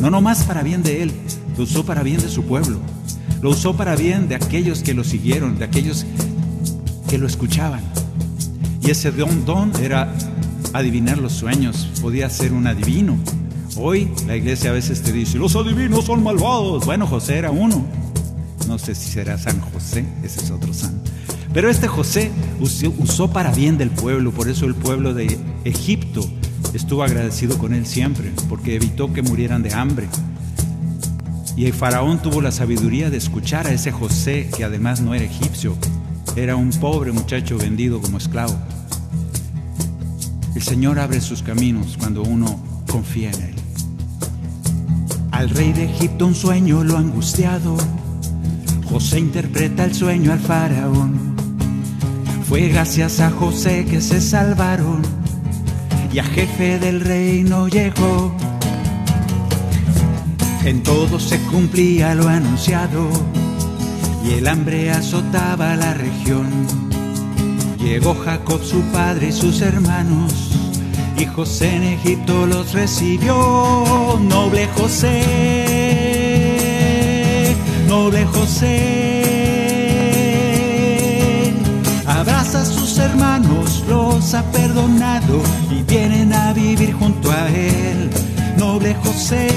[0.00, 1.10] No nomás para bien de él,
[1.58, 2.78] lo usó para bien de su pueblo.
[3.42, 6.06] Lo usó para bien de aquellos que lo siguieron, de aquellos
[7.10, 7.80] que lo escuchaban.
[8.82, 10.14] Y ese don, don era
[10.72, 13.18] adivinar los sueños, podía ser un adivino.
[13.76, 16.86] Hoy la iglesia a veces te dice, los adivinos son malvados.
[16.86, 17.84] Bueno, José era uno.
[18.68, 21.10] No sé si será San José, ese es otro santo.
[21.52, 26.24] Pero este José usó para bien del pueblo, por eso el pueblo de Egipto
[26.74, 30.06] estuvo agradecido con él siempre, porque evitó que murieran de hambre.
[31.56, 35.24] Y el faraón tuvo la sabiduría de escuchar a ese José, que además no era
[35.24, 35.76] egipcio,
[36.36, 38.56] era un pobre muchacho vendido como esclavo.
[40.54, 43.54] El Señor abre sus caminos cuando uno confía en Él.
[45.32, 47.76] Al rey de Egipto un sueño lo angustiado.
[48.84, 51.34] José interpreta el sueño al faraón.
[52.48, 55.02] Fue gracias a José que se salvaron
[56.12, 58.34] y a jefe del reino llegó.
[60.64, 63.08] En todo se cumplía lo anunciado
[64.24, 66.48] y el hambre azotaba la región.
[67.78, 70.50] Llegó Jacob su padre y sus hermanos
[71.20, 74.18] y José en Egipto los recibió.
[74.22, 75.24] Noble José,
[77.86, 79.20] noble José.
[82.06, 88.10] Abraza a sus hermanos, los ha perdonado y vienen a vivir junto a él.
[88.56, 89.48] Noble José,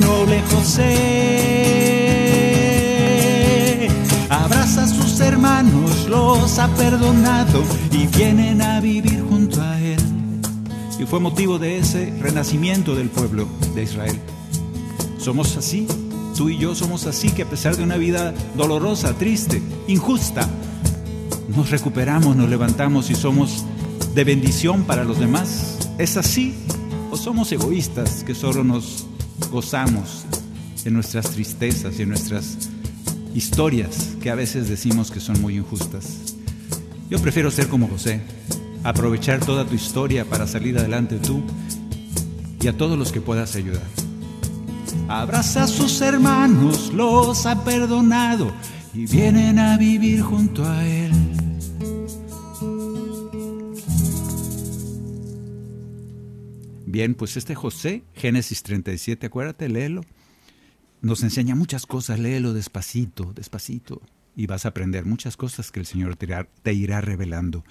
[0.00, 1.23] noble José.
[6.44, 9.98] Ha perdonado y vienen a vivir junto a él.
[11.00, 14.20] Y fue motivo de ese renacimiento del pueblo de Israel.
[15.18, 15.86] Somos así,
[16.36, 20.46] tú y yo somos así, que a pesar de una vida dolorosa, triste, injusta,
[21.48, 23.64] nos recuperamos, nos levantamos y somos
[24.14, 25.88] de bendición para los demás.
[25.96, 26.54] ¿Es así?
[27.10, 29.06] ¿O somos egoístas que solo nos
[29.50, 30.26] gozamos
[30.84, 32.58] en nuestras tristezas y en nuestras
[33.34, 36.33] historias que a veces decimos que son muy injustas?
[37.10, 38.20] Yo prefiero ser como José,
[38.82, 41.42] aprovechar toda tu historia para salir adelante tú
[42.60, 43.82] y a todos los que puedas ayudar.
[45.08, 48.52] Abraza a sus hermanos, los ha perdonado
[48.94, 51.12] y vienen a vivir junto a él.
[56.86, 60.02] Bien, pues este José, Génesis 37, acuérdate, léelo.
[61.02, 64.00] Nos enseña muchas cosas, léelo despacito, despacito,
[64.36, 67.64] y vas a aprender muchas cosas que el Señor te irá, revelando.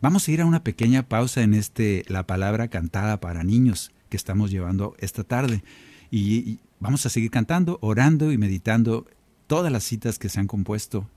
[0.00, 4.16] Vamos a ir a una pequeña pausa en este La palabra cantada para niños que
[4.16, 5.62] estamos llevando esta tarde.
[6.10, 9.06] Y, y vamos a seguir cantando, orando y meditando
[9.46, 11.08] todas las citas que se han compuesto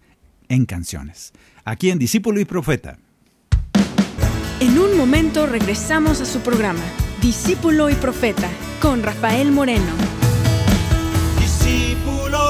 [0.50, 1.34] en canciones.
[1.66, 3.00] Aquí en Discípulo y Profeta.
[4.60, 6.84] En un momento regresamos a su programa,
[7.22, 8.50] Discípulo y Profeta,
[8.82, 10.17] con Rafael Moreno.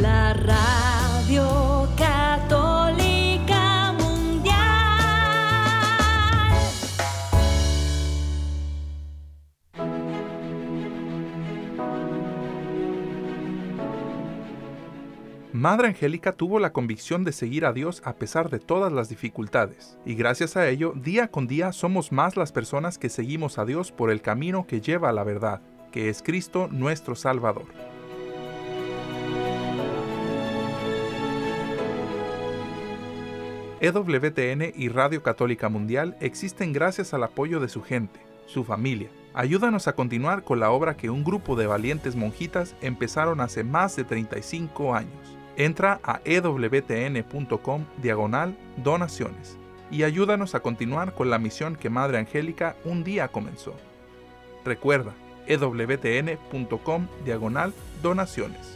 [0.00, 4.56] la radio católica mundial.
[15.52, 19.96] Madre Angélica tuvo la convicción de seguir a Dios a pesar de todas las dificultades,
[20.04, 23.92] y gracias a ello, día con día somos más las personas que seguimos a Dios
[23.92, 27.95] por el camino que lleva a la verdad, que es Cristo nuestro Salvador.
[33.80, 39.10] EWTN y Radio Católica Mundial existen gracias al apoyo de su gente, su familia.
[39.34, 43.94] Ayúdanos a continuar con la obra que un grupo de valientes monjitas empezaron hace más
[43.94, 45.36] de 35 años.
[45.58, 49.58] Entra a ewtn.com diagonal donaciones
[49.90, 53.74] y ayúdanos a continuar con la misión que Madre Angélica un día comenzó.
[54.64, 55.12] Recuerda,
[55.46, 58.75] ewtn.com diagonal donaciones.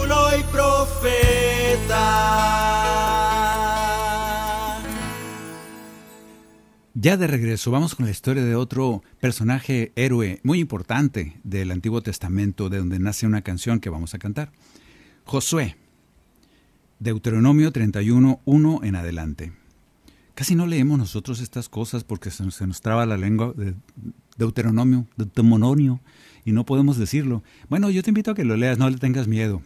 [0.37, 2.31] y profeta.
[6.93, 12.01] Ya de regreso, vamos con la historia de otro personaje héroe muy importante del Antiguo
[12.01, 14.51] Testamento, de donde nace una canción que vamos a cantar.
[15.25, 15.77] Josué,
[16.99, 19.51] Deuteronomio 31, 1 en adelante.
[20.35, 23.73] Casi no leemos nosotros estas cosas porque se nos, traba la lengua de
[24.37, 25.99] Deuteronomio, Deuteronomio,
[26.45, 27.43] y no podemos decirlo.
[27.69, 29.61] Bueno, yo te invito a que lo leas, no le tengas miedo.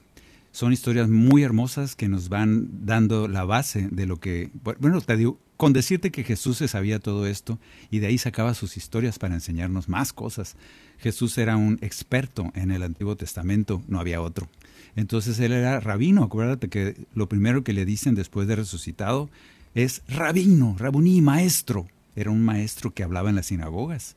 [0.56, 5.18] Son historias muy hermosas que nos van dando la base de lo que, bueno, te
[5.18, 7.60] digo, con decirte que Jesús se sabía todo esto
[7.92, 10.56] y de ahí sacaba sus historias para enseñarnos más cosas.
[10.98, 14.48] Jesús era un experto en el Antiguo Testamento, no había otro.
[14.96, 19.30] Entonces él era rabino, acuérdate que lo primero que le dicen después de resucitado
[19.74, 21.86] es rabino, rabuní, maestro.
[22.16, 24.16] Era un maestro que hablaba en las sinagogas.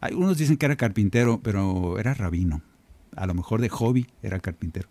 [0.00, 2.62] Algunos dicen que era carpintero, pero era rabino.
[3.16, 4.88] A lo mejor de hobby era carpintero.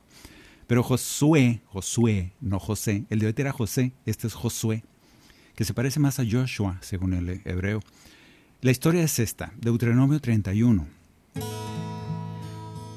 [0.68, 4.84] Pero Josué, Josué, no José, el de hoy era José, este es Josué,
[5.55, 7.82] que se parece más a Joshua, según el hebreo.
[8.61, 10.88] La historia es esta, Deuteronomio 31.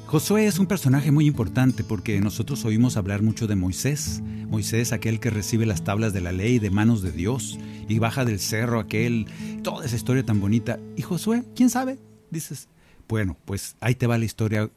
[0.06, 4.22] Josué es un personaje muy importante porque nosotros oímos hablar mucho de Moisés.
[4.48, 7.58] Moisés, aquel que recibe las tablas de la ley de manos de Dios
[7.88, 9.26] y baja del cerro aquel,
[9.64, 10.78] toda esa historia tan bonita.
[10.96, 11.42] ¿Y Josué?
[11.56, 11.98] ¿Quién sabe?
[12.30, 12.68] Dices,
[13.08, 14.70] bueno, pues ahí te va la historia.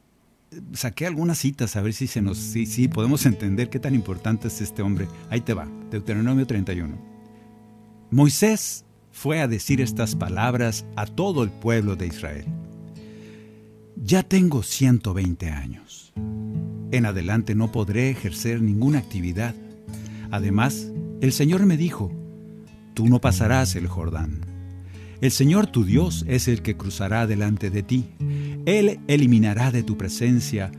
[0.73, 4.61] Saqué algunas citas a ver si se nos si, podemos entender qué tan importante es
[4.61, 5.07] este hombre.
[5.29, 6.97] Ahí te va, Deuteronomio 31.
[8.11, 12.45] Moisés fue a decir estas palabras a todo el pueblo de Israel.
[13.95, 16.13] Ya tengo 120 años.
[16.91, 19.53] En adelante no podré ejercer ninguna actividad.
[20.31, 20.91] Además,
[21.21, 22.11] el Señor me dijo,
[22.95, 24.48] tú no pasarás el Jordán.
[25.21, 28.05] El Señor tu Dios es el que cruzará delante de ti.
[28.65, 30.71] Él eliminará de tu presencia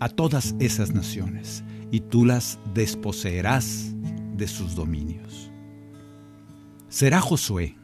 [0.00, 3.94] a todas esas naciones y tú las desposeerás
[4.34, 5.50] de sus dominios.
[6.88, 7.76] Será Josué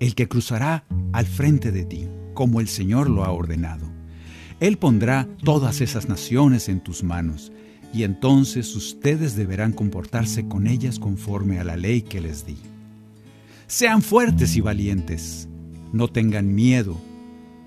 [0.00, 3.90] el que cruzará al frente de ti como el Señor lo ha ordenado.
[4.60, 7.52] Él pondrá todas esas naciones en tus manos,
[7.94, 12.58] y entonces ustedes deberán comportarse con ellas conforme a la ley que les di.
[13.68, 15.48] Sean fuertes y valientes,
[15.92, 16.96] no tengan miedo,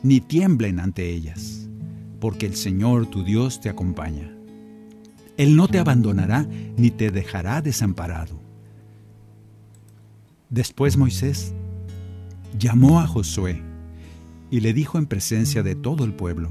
[0.02, 1.68] ni tiemblen ante ellas,
[2.22, 4.32] porque el Señor tu Dios te acompaña.
[5.36, 6.48] Él no te abandonará
[6.78, 8.40] ni te dejará desamparado.
[10.50, 11.54] Después Moisés
[12.58, 13.62] llamó a Josué,
[14.50, 16.50] y le dijo en presencia de todo el pueblo,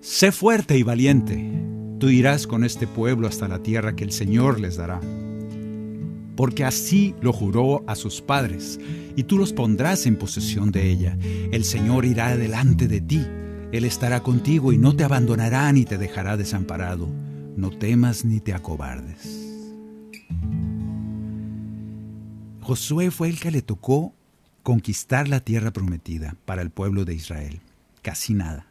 [0.00, 1.52] Sé fuerte y valiente,
[1.98, 5.00] tú irás con este pueblo hasta la tierra que el Señor les dará.
[6.36, 8.78] Porque así lo juró a sus padres,
[9.16, 11.18] y tú los pondrás en posesión de ella.
[11.50, 13.26] El Señor irá delante de ti,
[13.72, 17.08] Él estará contigo y no te abandonará ni te dejará desamparado.
[17.56, 19.46] No temas ni te acobardes.
[22.60, 24.12] Josué fue el que le tocó
[24.62, 27.60] conquistar la tierra prometida para el pueblo de Israel.
[28.02, 28.66] Casi nada.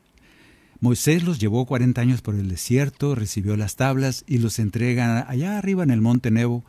[0.81, 5.57] Moisés los llevó 40 años por el desierto, recibió las tablas y los entrega allá
[5.57, 6.65] arriba en el monte Nebo.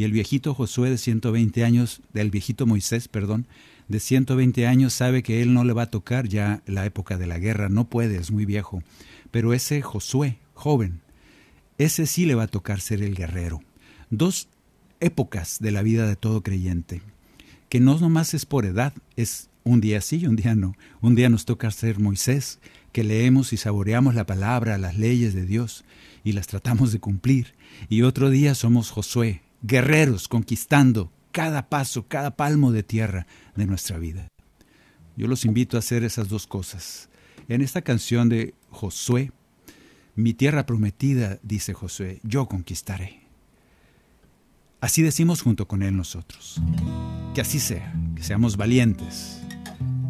[0.00, 3.46] Y el viejito Josué de 120 años, del viejito Moisés, perdón,
[3.88, 7.26] de 120 años sabe que él no le va a tocar ya la época de
[7.26, 8.82] la guerra, no puede, es muy viejo.
[9.30, 11.02] Pero ese Josué, joven,
[11.76, 13.60] ese sí le va a tocar ser el guerrero.
[14.08, 14.48] Dos
[15.00, 17.02] épocas de la vida de todo creyente
[17.68, 20.76] que no nomás es por edad, es un día sí y un día no.
[21.02, 22.58] Un día nos toca ser Moisés,
[22.90, 25.84] que leemos y saboreamos la palabra, las leyes de Dios
[26.24, 27.54] y las tratamos de cumplir.
[27.90, 33.98] Y otro día somos Josué, guerreros conquistando cada paso, cada palmo de tierra de nuestra
[33.98, 34.28] vida.
[35.16, 37.08] Yo los invito a hacer esas dos cosas.
[37.48, 39.32] En esta canción de Josué,
[40.14, 43.20] mi tierra prometida, dice Josué, yo conquistaré.
[44.80, 46.60] Así decimos junto con Él nosotros.
[47.34, 49.40] Que así sea, que seamos valientes,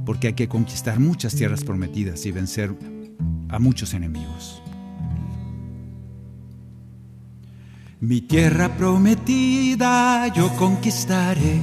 [0.06, 2.74] porque hay que conquistar muchas tierras prometidas y vencer
[3.48, 4.62] a muchos enemigos.
[8.00, 11.60] Mi tierra prometida yo conquistaré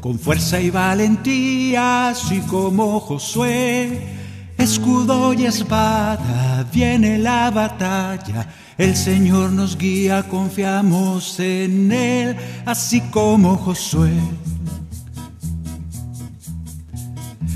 [0.00, 4.18] con fuerza y valentía, así como Josué.
[4.58, 8.46] Escudo y espada, viene la batalla
[8.80, 14.18] el Señor nos guía, confiamos en Él, así como Josué.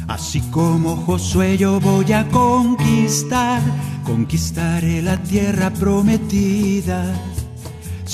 [0.06, 3.62] Así como Josué yo voy a conquistar,
[4.04, 7.06] conquistaré la tierra prometida.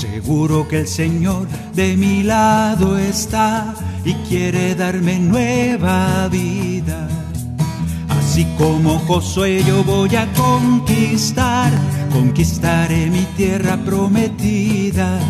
[0.01, 7.07] Seguro que el Señor de mi lado está y quiere darme nueva vida.
[8.09, 11.71] Así como Josué yo voy a conquistar
[12.11, 15.21] conquistaré mi tierra prometida.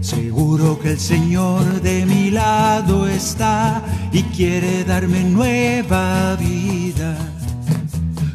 [0.00, 3.82] Seguro que el Señor de mi lado está
[4.12, 7.16] y quiere darme nueva vida.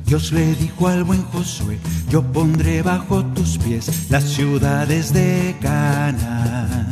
[0.05, 1.79] Dios le dijo al buen Josué,
[2.15, 6.87] yo pondré bajo tus pies las ciudades de Canaán.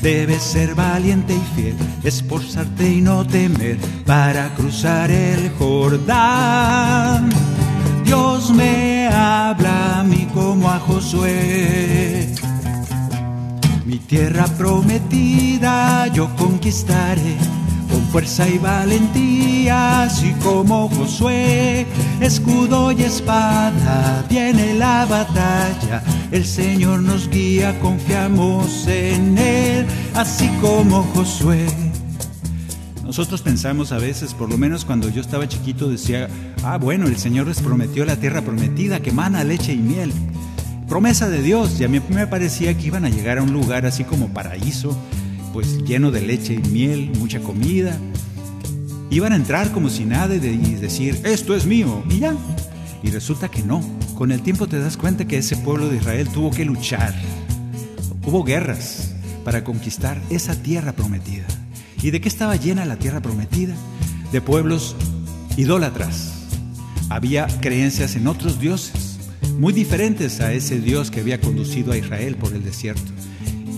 [0.00, 3.76] Debes ser valiente y fiel, esforzarte y no temer
[4.06, 7.28] para cruzar el Jordán.
[8.04, 12.32] Dios me habla a mí como a Josué.
[13.84, 17.57] Mi tierra prometida yo conquistaré con
[18.10, 21.86] fuerza y valentía, así como Josué.
[22.20, 26.02] Escudo y espada, viene la batalla.
[26.30, 31.66] El Señor nos guía, confiamos en Él, así como Josué.
[33.04, 36.28] Nosotros pensamos a veces, por lo menos cuando yo estaba chiquito, decía,
[36.62, 40.12] ah, bueno, el Señor les prometió la tierra prometida que mana leche y miel.
[40.88, 43.86] Promesa de Dios, y a mí me parecía que iban a llegar a un lugar
[43.86, 44.98] así como paraíso,
[45.52, 47.96] pues lleno de leche y miel, mucha comida.
[49.10, 52.34] Iban a entrar como si nada y decir, esto es mío, y ya.
[53.02, 53.82] Y resulta que no.
[54.16, 57.14] Con el tiempo te das cuenta que ese pueblo de Israel tuvo que luchar.
[58.26, 61.46] Hubo guerras para conquistar esa tierra prometida.
[62.02, 63.74] ¿Y de qué estaba llena la tierra prometida?
[64.32, 64.94] De pueblos
[65.56, 66.34] idólatras.
[67.08, 69.18] Había creencias en otros dioses,
[69.58, 73.17] muy diferentes a ese Dios que había conducido a Israel por el desierto.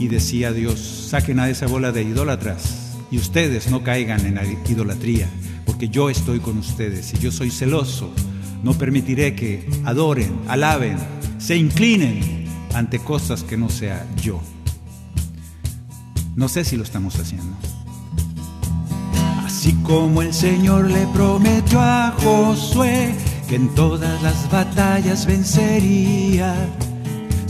[0.01, 0.81] Y decía Dios,
[1.11, 5.29] saquen a esa bola de idólatras y ustedes no caigan en la idolatría,
[5.67, 8.11] porque yo estoy con ustedes y yo soy celoso.
[8.63, 10.97] No permitiré que adoren, alaben,
[11.37, 14.41] se inclinen ante cosas que no sea yo.
[16.35, 17.55] No sé si lo estamos haciendo.
[19.45, 23.15] Así como el Señor le prometió a Josué
[23.51, 26.55] que en todas las batallas vencería,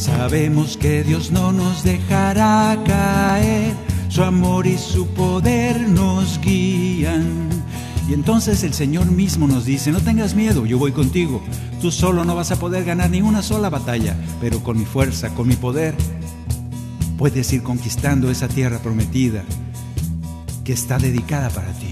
[0.00, 3.74] sabemos que Dios no nos dejará caer,
[4.08, 7.50] su amor y su poder nos guían.
[8.08, 11.42] Y entonces el Señor mismo nos dice, no tengas miedo, yo voy contigo.
[11.82, 15.28] Tú solo no vas a poder ganar ni una sola batalla, pero con mi fuerza,
[15.34, 15.94] con mi poder,
[17.18, 19.44] puedes ir conquistando esa tierra prometida
[20.64, 21.90] que está dedicada para ti.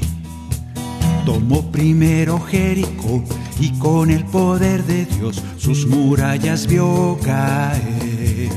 [1.26, 3.22] Tomó primero Jericó
[3.60, 8.50] y con el poder de Dios sus murallas vio caer.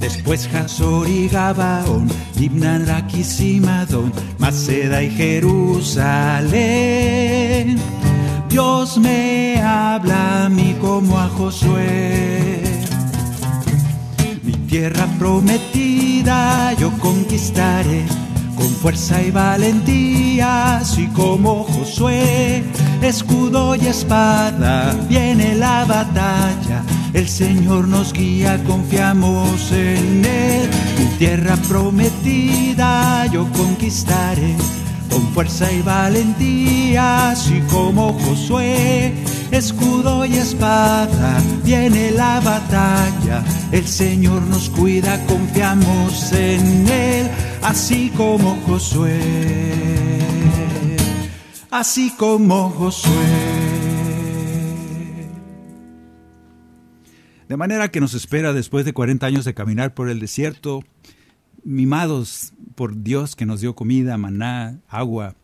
[0.00, 6.48] Después Hazor y Gabaón, Libna, Raquis y Madón, Maceda y Jerusalén.
[8.48, 12.62] Dios me habla a mí como a Josué.
[14.42, 18.06] Mi tierra prometida yo conquistaré
[18.58, 22.64] con fuerza y valentía, así como Josué,
[23.00, 26.82] escudo y espada, viene la batalla,
[27.14, 34.56] el Señor nos guía, confiamos en Él, mi tierra prometida yo conquistaré,
[35.08, 39.14] con fuerza y valentía, así como Josué,
[39.50, 47.30] escudo y espada, viene la batalla, el Señor nos cuida, confiamos en Él,
[47.62, 49.20] así como Josué,
[51.70, 53.68] así como Josué.
[57.48, 60.82] De manera que nos espera después de 40 años de caminar por el desierto,
[61.64, 65.34] mimados por Dios que nos dio comida, maná, agua,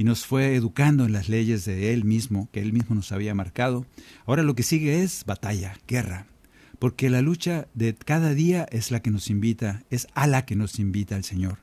[0.00, 3.34] y nos fue educando en las leyes de Él mismo, que Él mismo nos había
[3.34, 3.84] marcado.
[4.24, 6.26] Ahora lo que sigue es batalla, guerra,
[6.78, 10.56] porque la lucha de cada día es la que nos invita, es a la que
[10.56, 11.58] nos invita el Señor.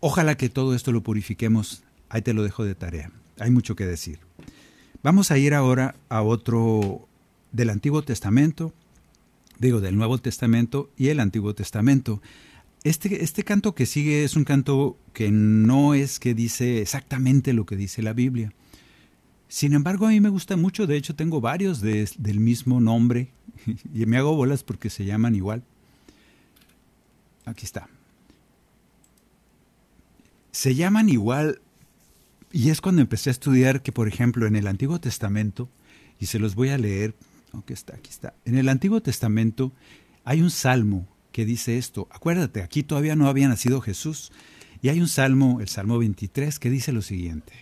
[0.00, 3.86] Ojalá que todo esto lo purifiquemos, ahí te lo dejo de tarea, hay mucho que
[3.86, 4.18] decir.
[5.04, 7.06] Vamos a ir ahora a otro
[7.52, 8.74] del Antiguo Testamento,
[9.60, 12.20] digo del Nuevo Testamento y el Antiguo Testamento.
[12.84, 17.64] Este, este canto que sigue es un canto que no es que dice exactamente lo
[17.64, 18.52] que dice la Biblia.
[19.48, 23.30] Sin embargo, a mí me gusta mucho, de hecho tengo varios de, del mismo nombre
[23.94, 25.62] y me hago bolas porque se llaman igual.
[27.44, 27.88] Aquí está.
[30.50, 31.60] Se llaman igual
[32.52, 35.68] y es cuando empecé a estudiar que, por ejemplo, en el Antiguo Testamento,
[36.20, 37.14] y se los voy a leer,
[37.52, 39.72] aquí está, aquí está, en el Antiguo Testamento
[40.24, 42.06] hay un salmo que dice esto.
[42.10, 44.30] Acuérdate, aquí todavía no había nacido Jesús.
[44.82, 47.52] Y hay un salmo, el Salmo 23, que dice lo siguiente.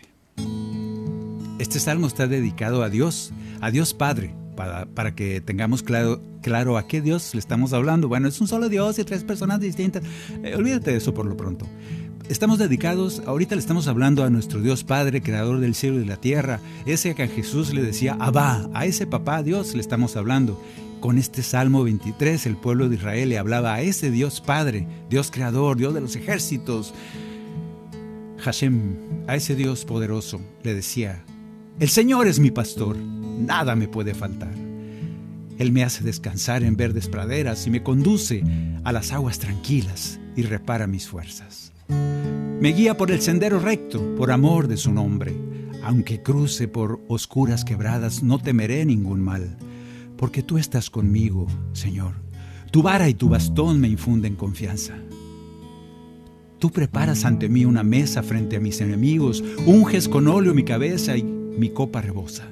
[1.59, 6.79] Este salmo está dedicado a Dios, a Dios Padre, para, para, que tengamos claro, claro
[6.79, 8.09] a qué Dios le estamos hablando.
[8.09, 10.03] Bueno, es un solo Dios y tres personas distintas.
[10.43, 11.67] Eh, olvídate de eso por lo pronto.
[12.31, 16.07] Estamos dedicados, ahorita le estamos hablando a nuestro Dios Padre, creador del cielo y de
[16.07, 20.17] la tierra, ese que a Jesús le decía Abba, a ese papá Dios le estamos
[20.17, 20.63] hablando.
[21.01, 25.31] Con este Salmo 23 el pueblo de Israel le hablaba a ese Dios Padre, Dios
[25.31, 26.93] Creador, Dios de los ejércitos.
[28.37, 28.97] Hashem,
[29.27, 31.25] a ese Dios poderoso, le decía,
[31.79, 34.53] El Señor es mi pastor, nada me puede faltar.
[35.59, 38.45] Él me hace descansar en verdes praderas y me conduce
[38.85, 41.73] a las aguas tranquilas y repara mis fuerzas.
[41.89, 45.35] Me guía por el sendero recto, por amor de su nombre.
[45.83, 49.57] Aunque cruce por oscuras quebradas, no temeré ningún mal
[50.21, 52.13] porque tú estás conmigo, Señor.
[52.71, 54.95] Tu vara y tu bastón me infunden confianza.
[56.59, 61.17] Tú preparas ante mí una mesa frente a mis enemigos, unges con óleo mi cabeza
[61.17, 62.47] y mi copa rebosa.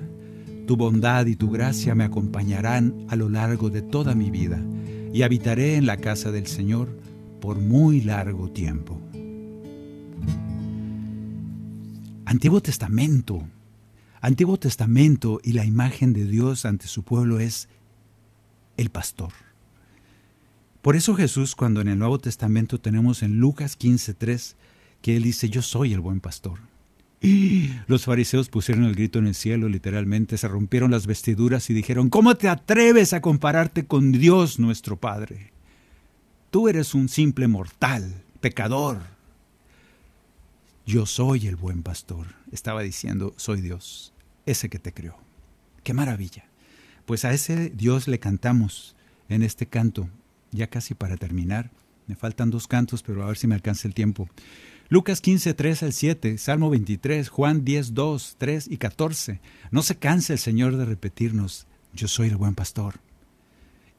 [0.66, 4.64] Tu bondad y tu gracia me acompañarán a lo largo de toda mi vida
[5.12, 6.89] y habitaré en la casa del Señor
[7.39, 8.99] por muy largo tiempo.
[12.25, 13.47] Antiguo Testamento,
[14.21, 17.69] Antiguo Testamento y la imagen de Dios ante su pueblo es
[18.77, 19.33] el pastor.
[20.83, 24.57] Por eso Jesús, cuando en el Nuevo Testamento tenemos en Lucas 15:3,
[25.03, 26.59] que Él dice, yo soy el buen pastor.
[27.87, 32.11] Los fariseos pusieron el grito en el cielo, literalmente, se rompieron las vestiduras y dijeron,
[32.11, 35.53] ¿cómo te atreves a compararte con Dios nuestro Padre?
[36.51, 39.18] Tú eres un simple mortal, pecador.
[40.89, 44.14] Yo soy el buen pastor, estaba diciendo, soy Dios,
[44.47, 45.18] ese que te creó.
[45.84, 46.47] ¡Qué maravilla!
[47.05, 48.97] Pues a ese Dios le cantamos
[49.28, 50.09] en este canto,
[50.51, 51.70] ya casi para terminar.
[52.07, 54.30] Me faltan dos cantos, pero a ver si me alcanza el tiempo.
[54.89, 59.43] Lucas 15, 3 al 7, Salmo 23, Juan 10, 2, 3 y 14.
[59.70, 62.95] No se canse el Señor de repetirnos, yo soy el buen pastor.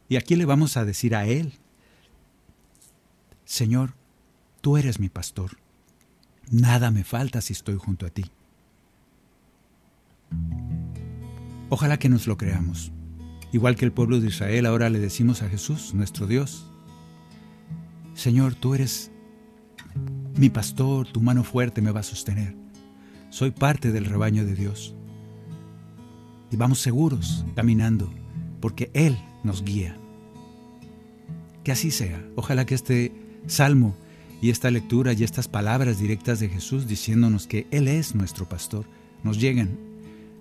[0.07, 1.53] Y aquí le vamos a decir a Él,
[3.45, 3.93] Señor,
[4.61, 5.59] tú eres mi pastor.
[6.51, 8.25] Nada me falta si estoy junto a ti.
[11.69, 12.91] Ojalá que nos lo creamos.
[13.51, 16.65] Igual que el pueblo de Israel, ahora le decimos a Jesús, nuestro Dios,
[18.13, 19.11] Señor, tú eres
[20.35, 22.55] mi pastor, tu mano fuerte me va a sostener.
[23.29, 24.95] Soy parte del rebaño de Dios.
[26.51, 28.09] Y vamos seguros caminando,
[28.59, 29.97] porque Él nos guía.
[31.63, 32.23] Que así sea.
[32.35, 33.13] Ojalá que este
[33.47, 33.95] salmo
[34.41, 38.85] y esta lectura y estas palabras directas de Jesús diciéndonos que Él es nuestro pastor
[39.23, 39.77] nos lleguen,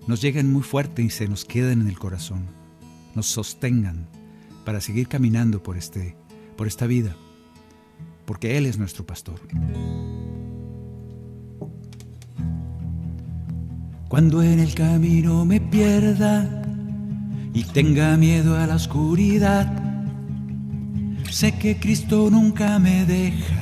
[0.06, 2.46] nos lleguen muy fuerte y se nos queden en el corazón,
[3.14, 4.06] nos sostengan
[4.64, 6.16] para seguir caminando por, este,
[6.56, 7.16] por esta vida
[8.28, 9.40] porque Él es nuestro pastor.
[14.06, 16.46] Cuando en el camino me pierda
[17.54, 19.66] y tenga miedo a la oscuridad,
[21.30, 23.57] sé que Cristo nunca me deja.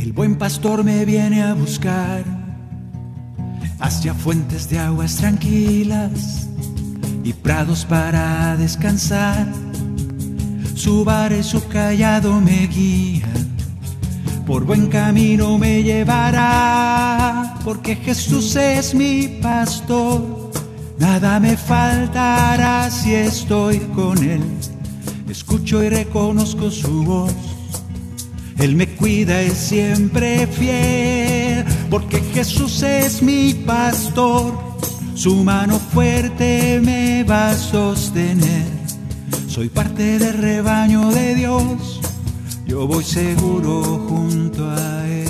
[0.00, 2.22] El buen pastor me viene a buscar.
[3.80, 6.48] Hacia fuentes de aguas tranquilas
[7.24, 9.48] y prados para descansar.
[10.76, 13.26] Su bar y su callado me guía,
[14.46, 20.52] por buen camino me llevará, porque Jesús es mi pastor,
[20.96, 24.44] nada me faltará si estoy con Él.
[25.28, 27.34] Escucho y reconozco su voz,
[28.58, 34.58] Él me cuida y siempre fiel, porque Jesús es mi pastor,
[35.14, 38.66] su mano fuerte me va a sostener.
[39.46, 42.00] Soy parte del rebaño de Dios,
[42.66, 45.28] yo voy seguro junto a Él.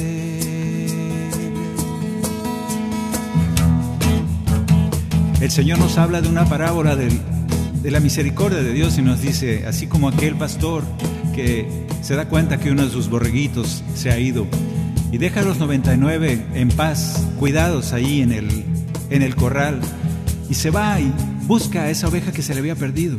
[5.42, 9.66] El Señor nos habla de una parábola de la misericordia de Dios y nos dice,
[9.66, 10.82] así como aquel pastor
[11.34, 14.46] que se da cuenta que uno de sus borreguitos se ha ido
[15.10, 18.64] y deja a los 99 en paz, cuidados ahí en el,
[19.10, 19.80] en el corral,
[20.50, 21.12] y se va y
[21.46, 23.16] busca a esa oveja que se le había perdido.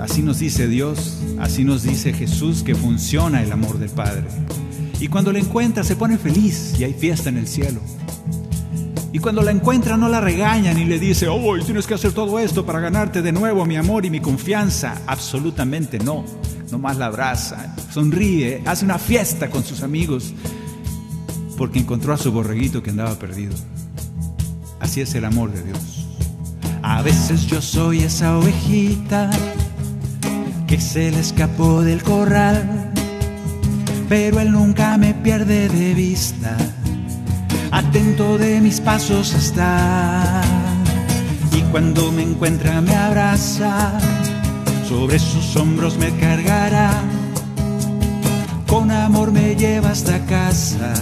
[0.00, 4.24] Así nos dice Dios, así nos dice Jesús que funciona el amor del Padre.
[5.00, 7.80] Y cuando la encuentra se pone feliz y hay fiesta en el cielo.
[9.12, 12.38] Y cuando la encuentra no la regaña ni le dice, oh, tienes que hacer todo
[12.38, 15.02] esto para ganarte de nuevo mi amor y mi confianza.
[15.06, 16.24] Absolutamente no.
[16.70, 20.32] Nomás la abraza, sonríe, hace una fiesta con sus amigos
[21.60, 23.54] porque encontró a su borreguito que andaba perdido.
[24.80, 26.06] Así es el amor de Dios.
[26.82, 29.30] A veces yo soy esa ovejita
[30.66, 32.92] que se le escapó del corral,
[34.08, 36.56] pero él nunca me pierde de vista,
[37.70, 40.42] atento de mis pasos está,
[41.52, 43.98] y cuando me encuentra me abraza,
[44.88, 47.02] sobre sus hombros me cargará,
[48.66, 50.94] con amor me lleva hasta casa.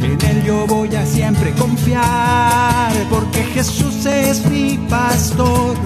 [0.00, 5.76] En él yo voy a siempre confiar, porque Jesús es mi pastor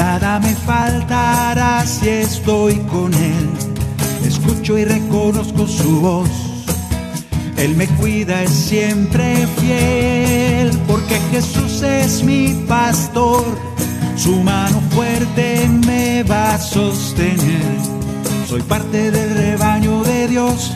[0.00, 3.50] Nada me faltará si estoy con Él.
[4.24, 6.49] Escucho y reconozco su voz.
[7.60, 13.44] Él me cuida, es siempre fiel, porque Jesús es mi pastor.
[14.16, 17.78] Su mano fuerte me va a sostener.
[18.48, 20.72] Soy parte del rebaño de Dios.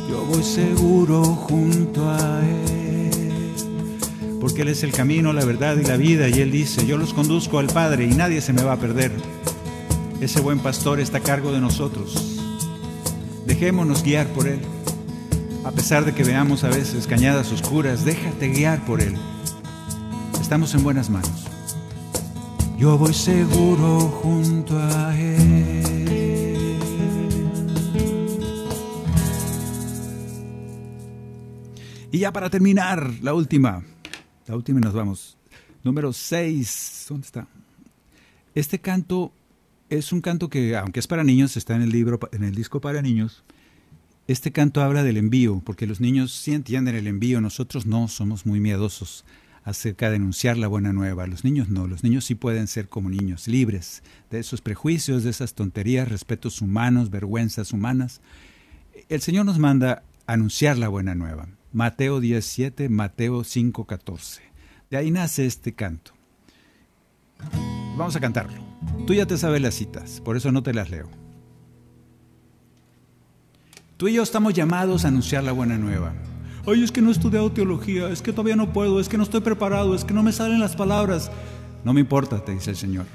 [0.09, 2.71] Yo voy seguro junto a Él
[4.39, 7.13] porque Él es el camino, la verdad y la vida, y Él dice, yo los
[7.13, 9.11] conduzco al Padre y nadie se me va a perder.
[10.21, 12.37] Ese buen pastor está a cargo de nosotros.
[13.47, 14.59] Dejémonos guiar por Él.
[15.65, 19.15] A pesar de que veamos a veces cañadas oscuras, déjate guiar por Él.
[20.39, 21.47] Estamos en buenas manos.
[22.77, 26.77] Yo voy seguro junto a Él.
[32.11, 33.83] Y ya para terminar, la última.
[34.45, 35.35] La última y nos vamos.
[35.83, 37.07] Número 6.
[37.09, 37.47] ¿Dónde está?
[38.53, 39.31] Este canto
[39.91, 42.79] es un canto que, aunque es para niños, está en el libro, en el disco
[42.79, 43.43] para niños.
[44.25, 48.45] Este canto habla del envío, porque los niños sí entienden el envío, nosotros no, somos
[48.45, 49.25] muy miedosos
[49.65, 51.27] acerca de anunciar la buena nueva.
[51.27, 55.29] Los niños no, los niños sí pueden ser como niños, libres de esos prejuicios, de
[55.29, 58.21] esas tonterías, respetos humanos, vergüenzas humanas.
[59.09, 61.49] El Señor nos manda anunciar la buena nueva.
[61.73, 64.41] Mateo 17, Mateo 5, 14.
[64.89, 66.13] De ahí nace este canto.
[67.97, 68.61] Vamos a cantarlo.
[69.05, 71.09] Tú ya te sabes las citas, por eso no te las leo.
[73.97, 76.13] Tú y yo estamos llamados a anunciar la buena nueva.
[76.65, 79.23] Ay, es que no he estudiado teología, es que todavía no puedo, es que no
[79.23, 81.31] estoy preparado, es que no me salen las palabras.
[81.83, 83.05] No me importa, te dice el Señor.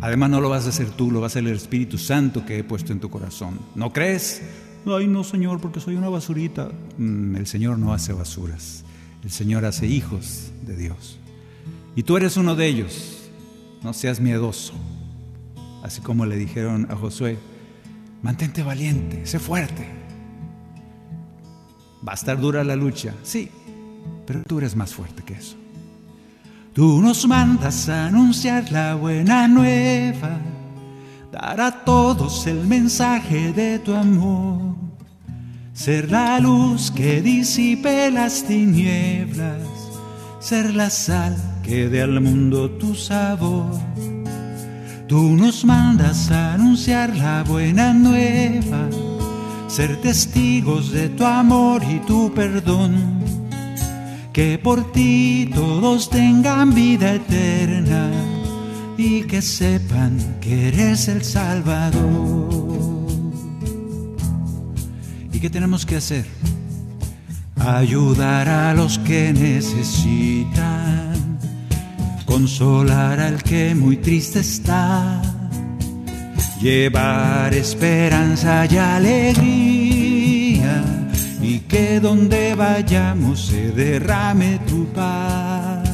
[0.00, 2.58] Además no lo vas a hacer tú, lo va a hacer el Espíritu Santo que
[2.58, 3.58] he puesto en tu corazón.
[3.74, 4.42] ¿No crees?
[4.86, 6.70] Ay, no, Señor, porque soy una basurita.
[6.98, 8.84] Mm, el Señor no hace basuras.
[9.24, 11.18] El Señor hace hijos de Dios.
[11.96, 13.15] Y tú eres uno de ellos.
[13.82, 14.72] No seas miedoso.
[15.82, 17.38] Así como le dijeron a Josué,
[18.22, 19.86] mantente valiente, sé fuerte.
[22.06, 23.50] Va a estar dura la lucha, sí,
[24.26, 25.56] pero tú eres más fuerte que eso.
[26.72, 30.40] Tú nos mandas a anunciar la buena nueva,
[31.32, 34.74] dar a todos el mensaje de tu amor,
[35.72, 39.62] ser la luz que disipe las tinieblas,
[40.40, 43.78] ser la sal que dé al mundo tu sabor.
[45.08, 48.88] Tú nos mandas a anunciar la buena nueva
[49.76, 53.20] ser testigos de tu amor y tu perdón,
[54.32, 58.10] que por ti todos tengan vida eterna
[58.96, 62.48] y que sepan que eres el Salvador.
[65.30, 66.24] ¿Y qué tenemos que hacer?
[67.56, 69.98] Ayudar a los que necesitan,
[72.26, 75.22] consolar al que muy triste está
[76.60, 80.24] llevar esperanza y alegría
[81.40, 85.88] y que donde vayamos se derrame tu paz.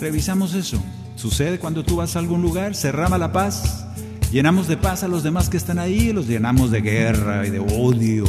[0.00, 0.82] Revisamos eso.
[1.16, 3.86] Sucede cuando tú vas a algún lugar, se derrama la paz,
[4.32, 7.60] llenamos de paz a los demás que están ahí los llenamos de guerra y de
[7.60, 8.24] odio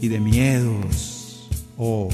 [0.00, 1.48] y de miedos.
[1.76, 2.08] Oh,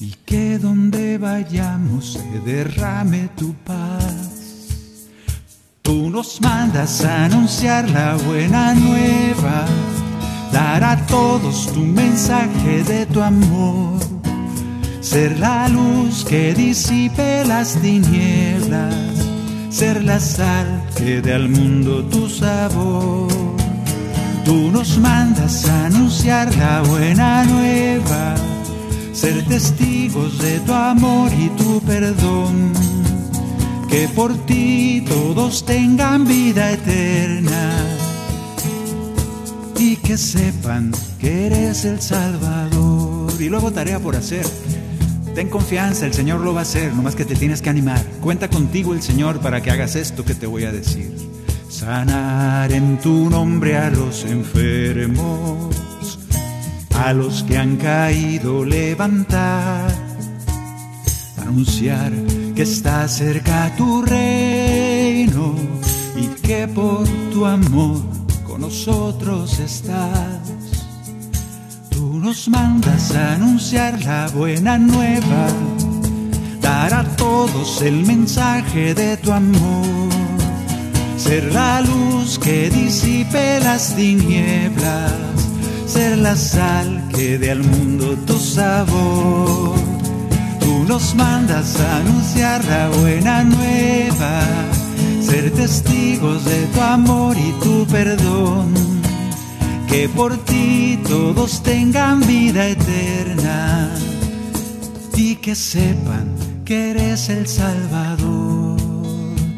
[0.00, 4.38] y que donde vayamos se derrame tu paz.
[5.82, 9.64] Tú nos mandas a anunciar la buena nueva,
[10.52, 13.98] dar a todos tu mensaje de tu amor,
[15.00, 18.94] ser la luz que disipe las tinieblas,
[19.70, 23.28] ser la sal que dé al mundo tu sabor.
[24.44, 28.34] Tú nos mandas a anunciar la buena nueva,
[29.18, 32.72] ser testigos de tu amor y tu perdón
[33.90, 37.72] que por ti todos tengan vida eterna
[39.76, 43.32] y que sepan que eres el Salvador.
[43.40, 44.46] Y luego tarea por hacer.
[45.34, 48.04] Ten confianza, el Señor lo va a hacer, nomás que te tienes que animar.
[48.20, 51.12] Cuenta contigo el Señor para que hagas esto que te voy a decir.
[51.68, 55.74] Sanar en tu nombre a los enfermos,
[56.98, 59.90] a los que han caído levantar,
[61.40, 62.12] anunciar
[62.54, 65.54] que está cerca tu reino
[66.16, 68.02] y que por tu amor
[68.46, 70.40] con nosotros estás.
[71.90, 75.46] Tú nos mandas anunciar la buena nueva,
[76.60, 80.08] dar a todos el mensaje de tu amor,
[81.16, 85.12] ser la luz que disipe las tinieblas,
[85.88, 89.88] ser la sal que dé al mundo tu sabor
[90.88, 94.40] nos mandas a anunciar la buena nueva,
[95.20, 98.72] ser testigos de tu amor y tu perdón,
[99.86, 103.90] que por ti todos tengan vida eterna
[105.14, 106.34] y que sepan
[106.64, 108.78] que eres el Salvador.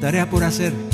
[0.01, 0.89] Tarea por hacer.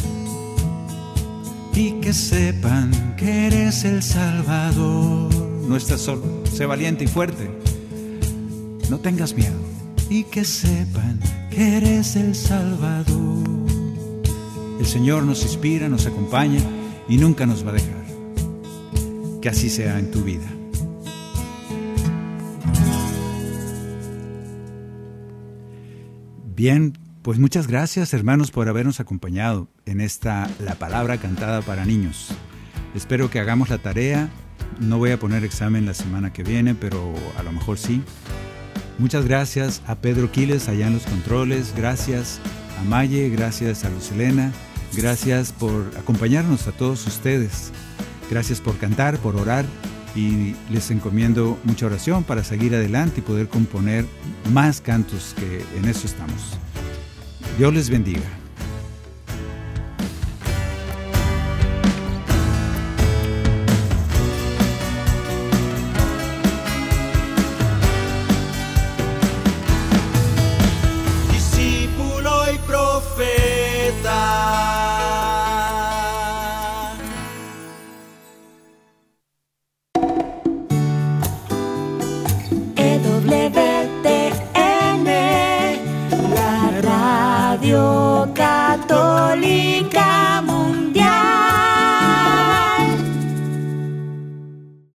[1.76, 5.32] Y que sepan que eres el Salvador.
[5.68, 7.50] No estás solo, sé valiente y fuerte.
[8.88, 9.54] No tengas miedo
[10.08, 11.20] y que sepan
[11.50, 13.46] que eres el Salvador.
[14.80, 16.60] El Señor nos inspira, nos acompaña
[17.10, 18.06] y nunca nos va a dejar.
[19.42, 20.46] Que así sea en tu vida.
[26.54, 26.94] Bien,
[27.26, 32.28] pues muchas gracias hermanos por habernos acompañado en esta La Palabra Cantada para Niños.
[32.94, 34.30] Espero que hagamos la tarea.
[34.78, 38.00] No voy a poner examen la semana que viene, pero a lo mejor sí.
[39.00, 42.38] Muchas gracias a Pedro Quiles allá en los controles, gracias
[42.78, 44.52] a Maye, gracias a Lucelena,
[44.96, 47.72] Gracias por acompañarnos a todos ustedes.
[48.30, 49.64] Gracias por cantar, por orar
[50.14, 54.06] y les encomiendo mucha oración para seguir adelante y poder componer
[54.52, 56.56] más cantos que en eso estamos.
[57.56, 58.45] Dios les bendiga.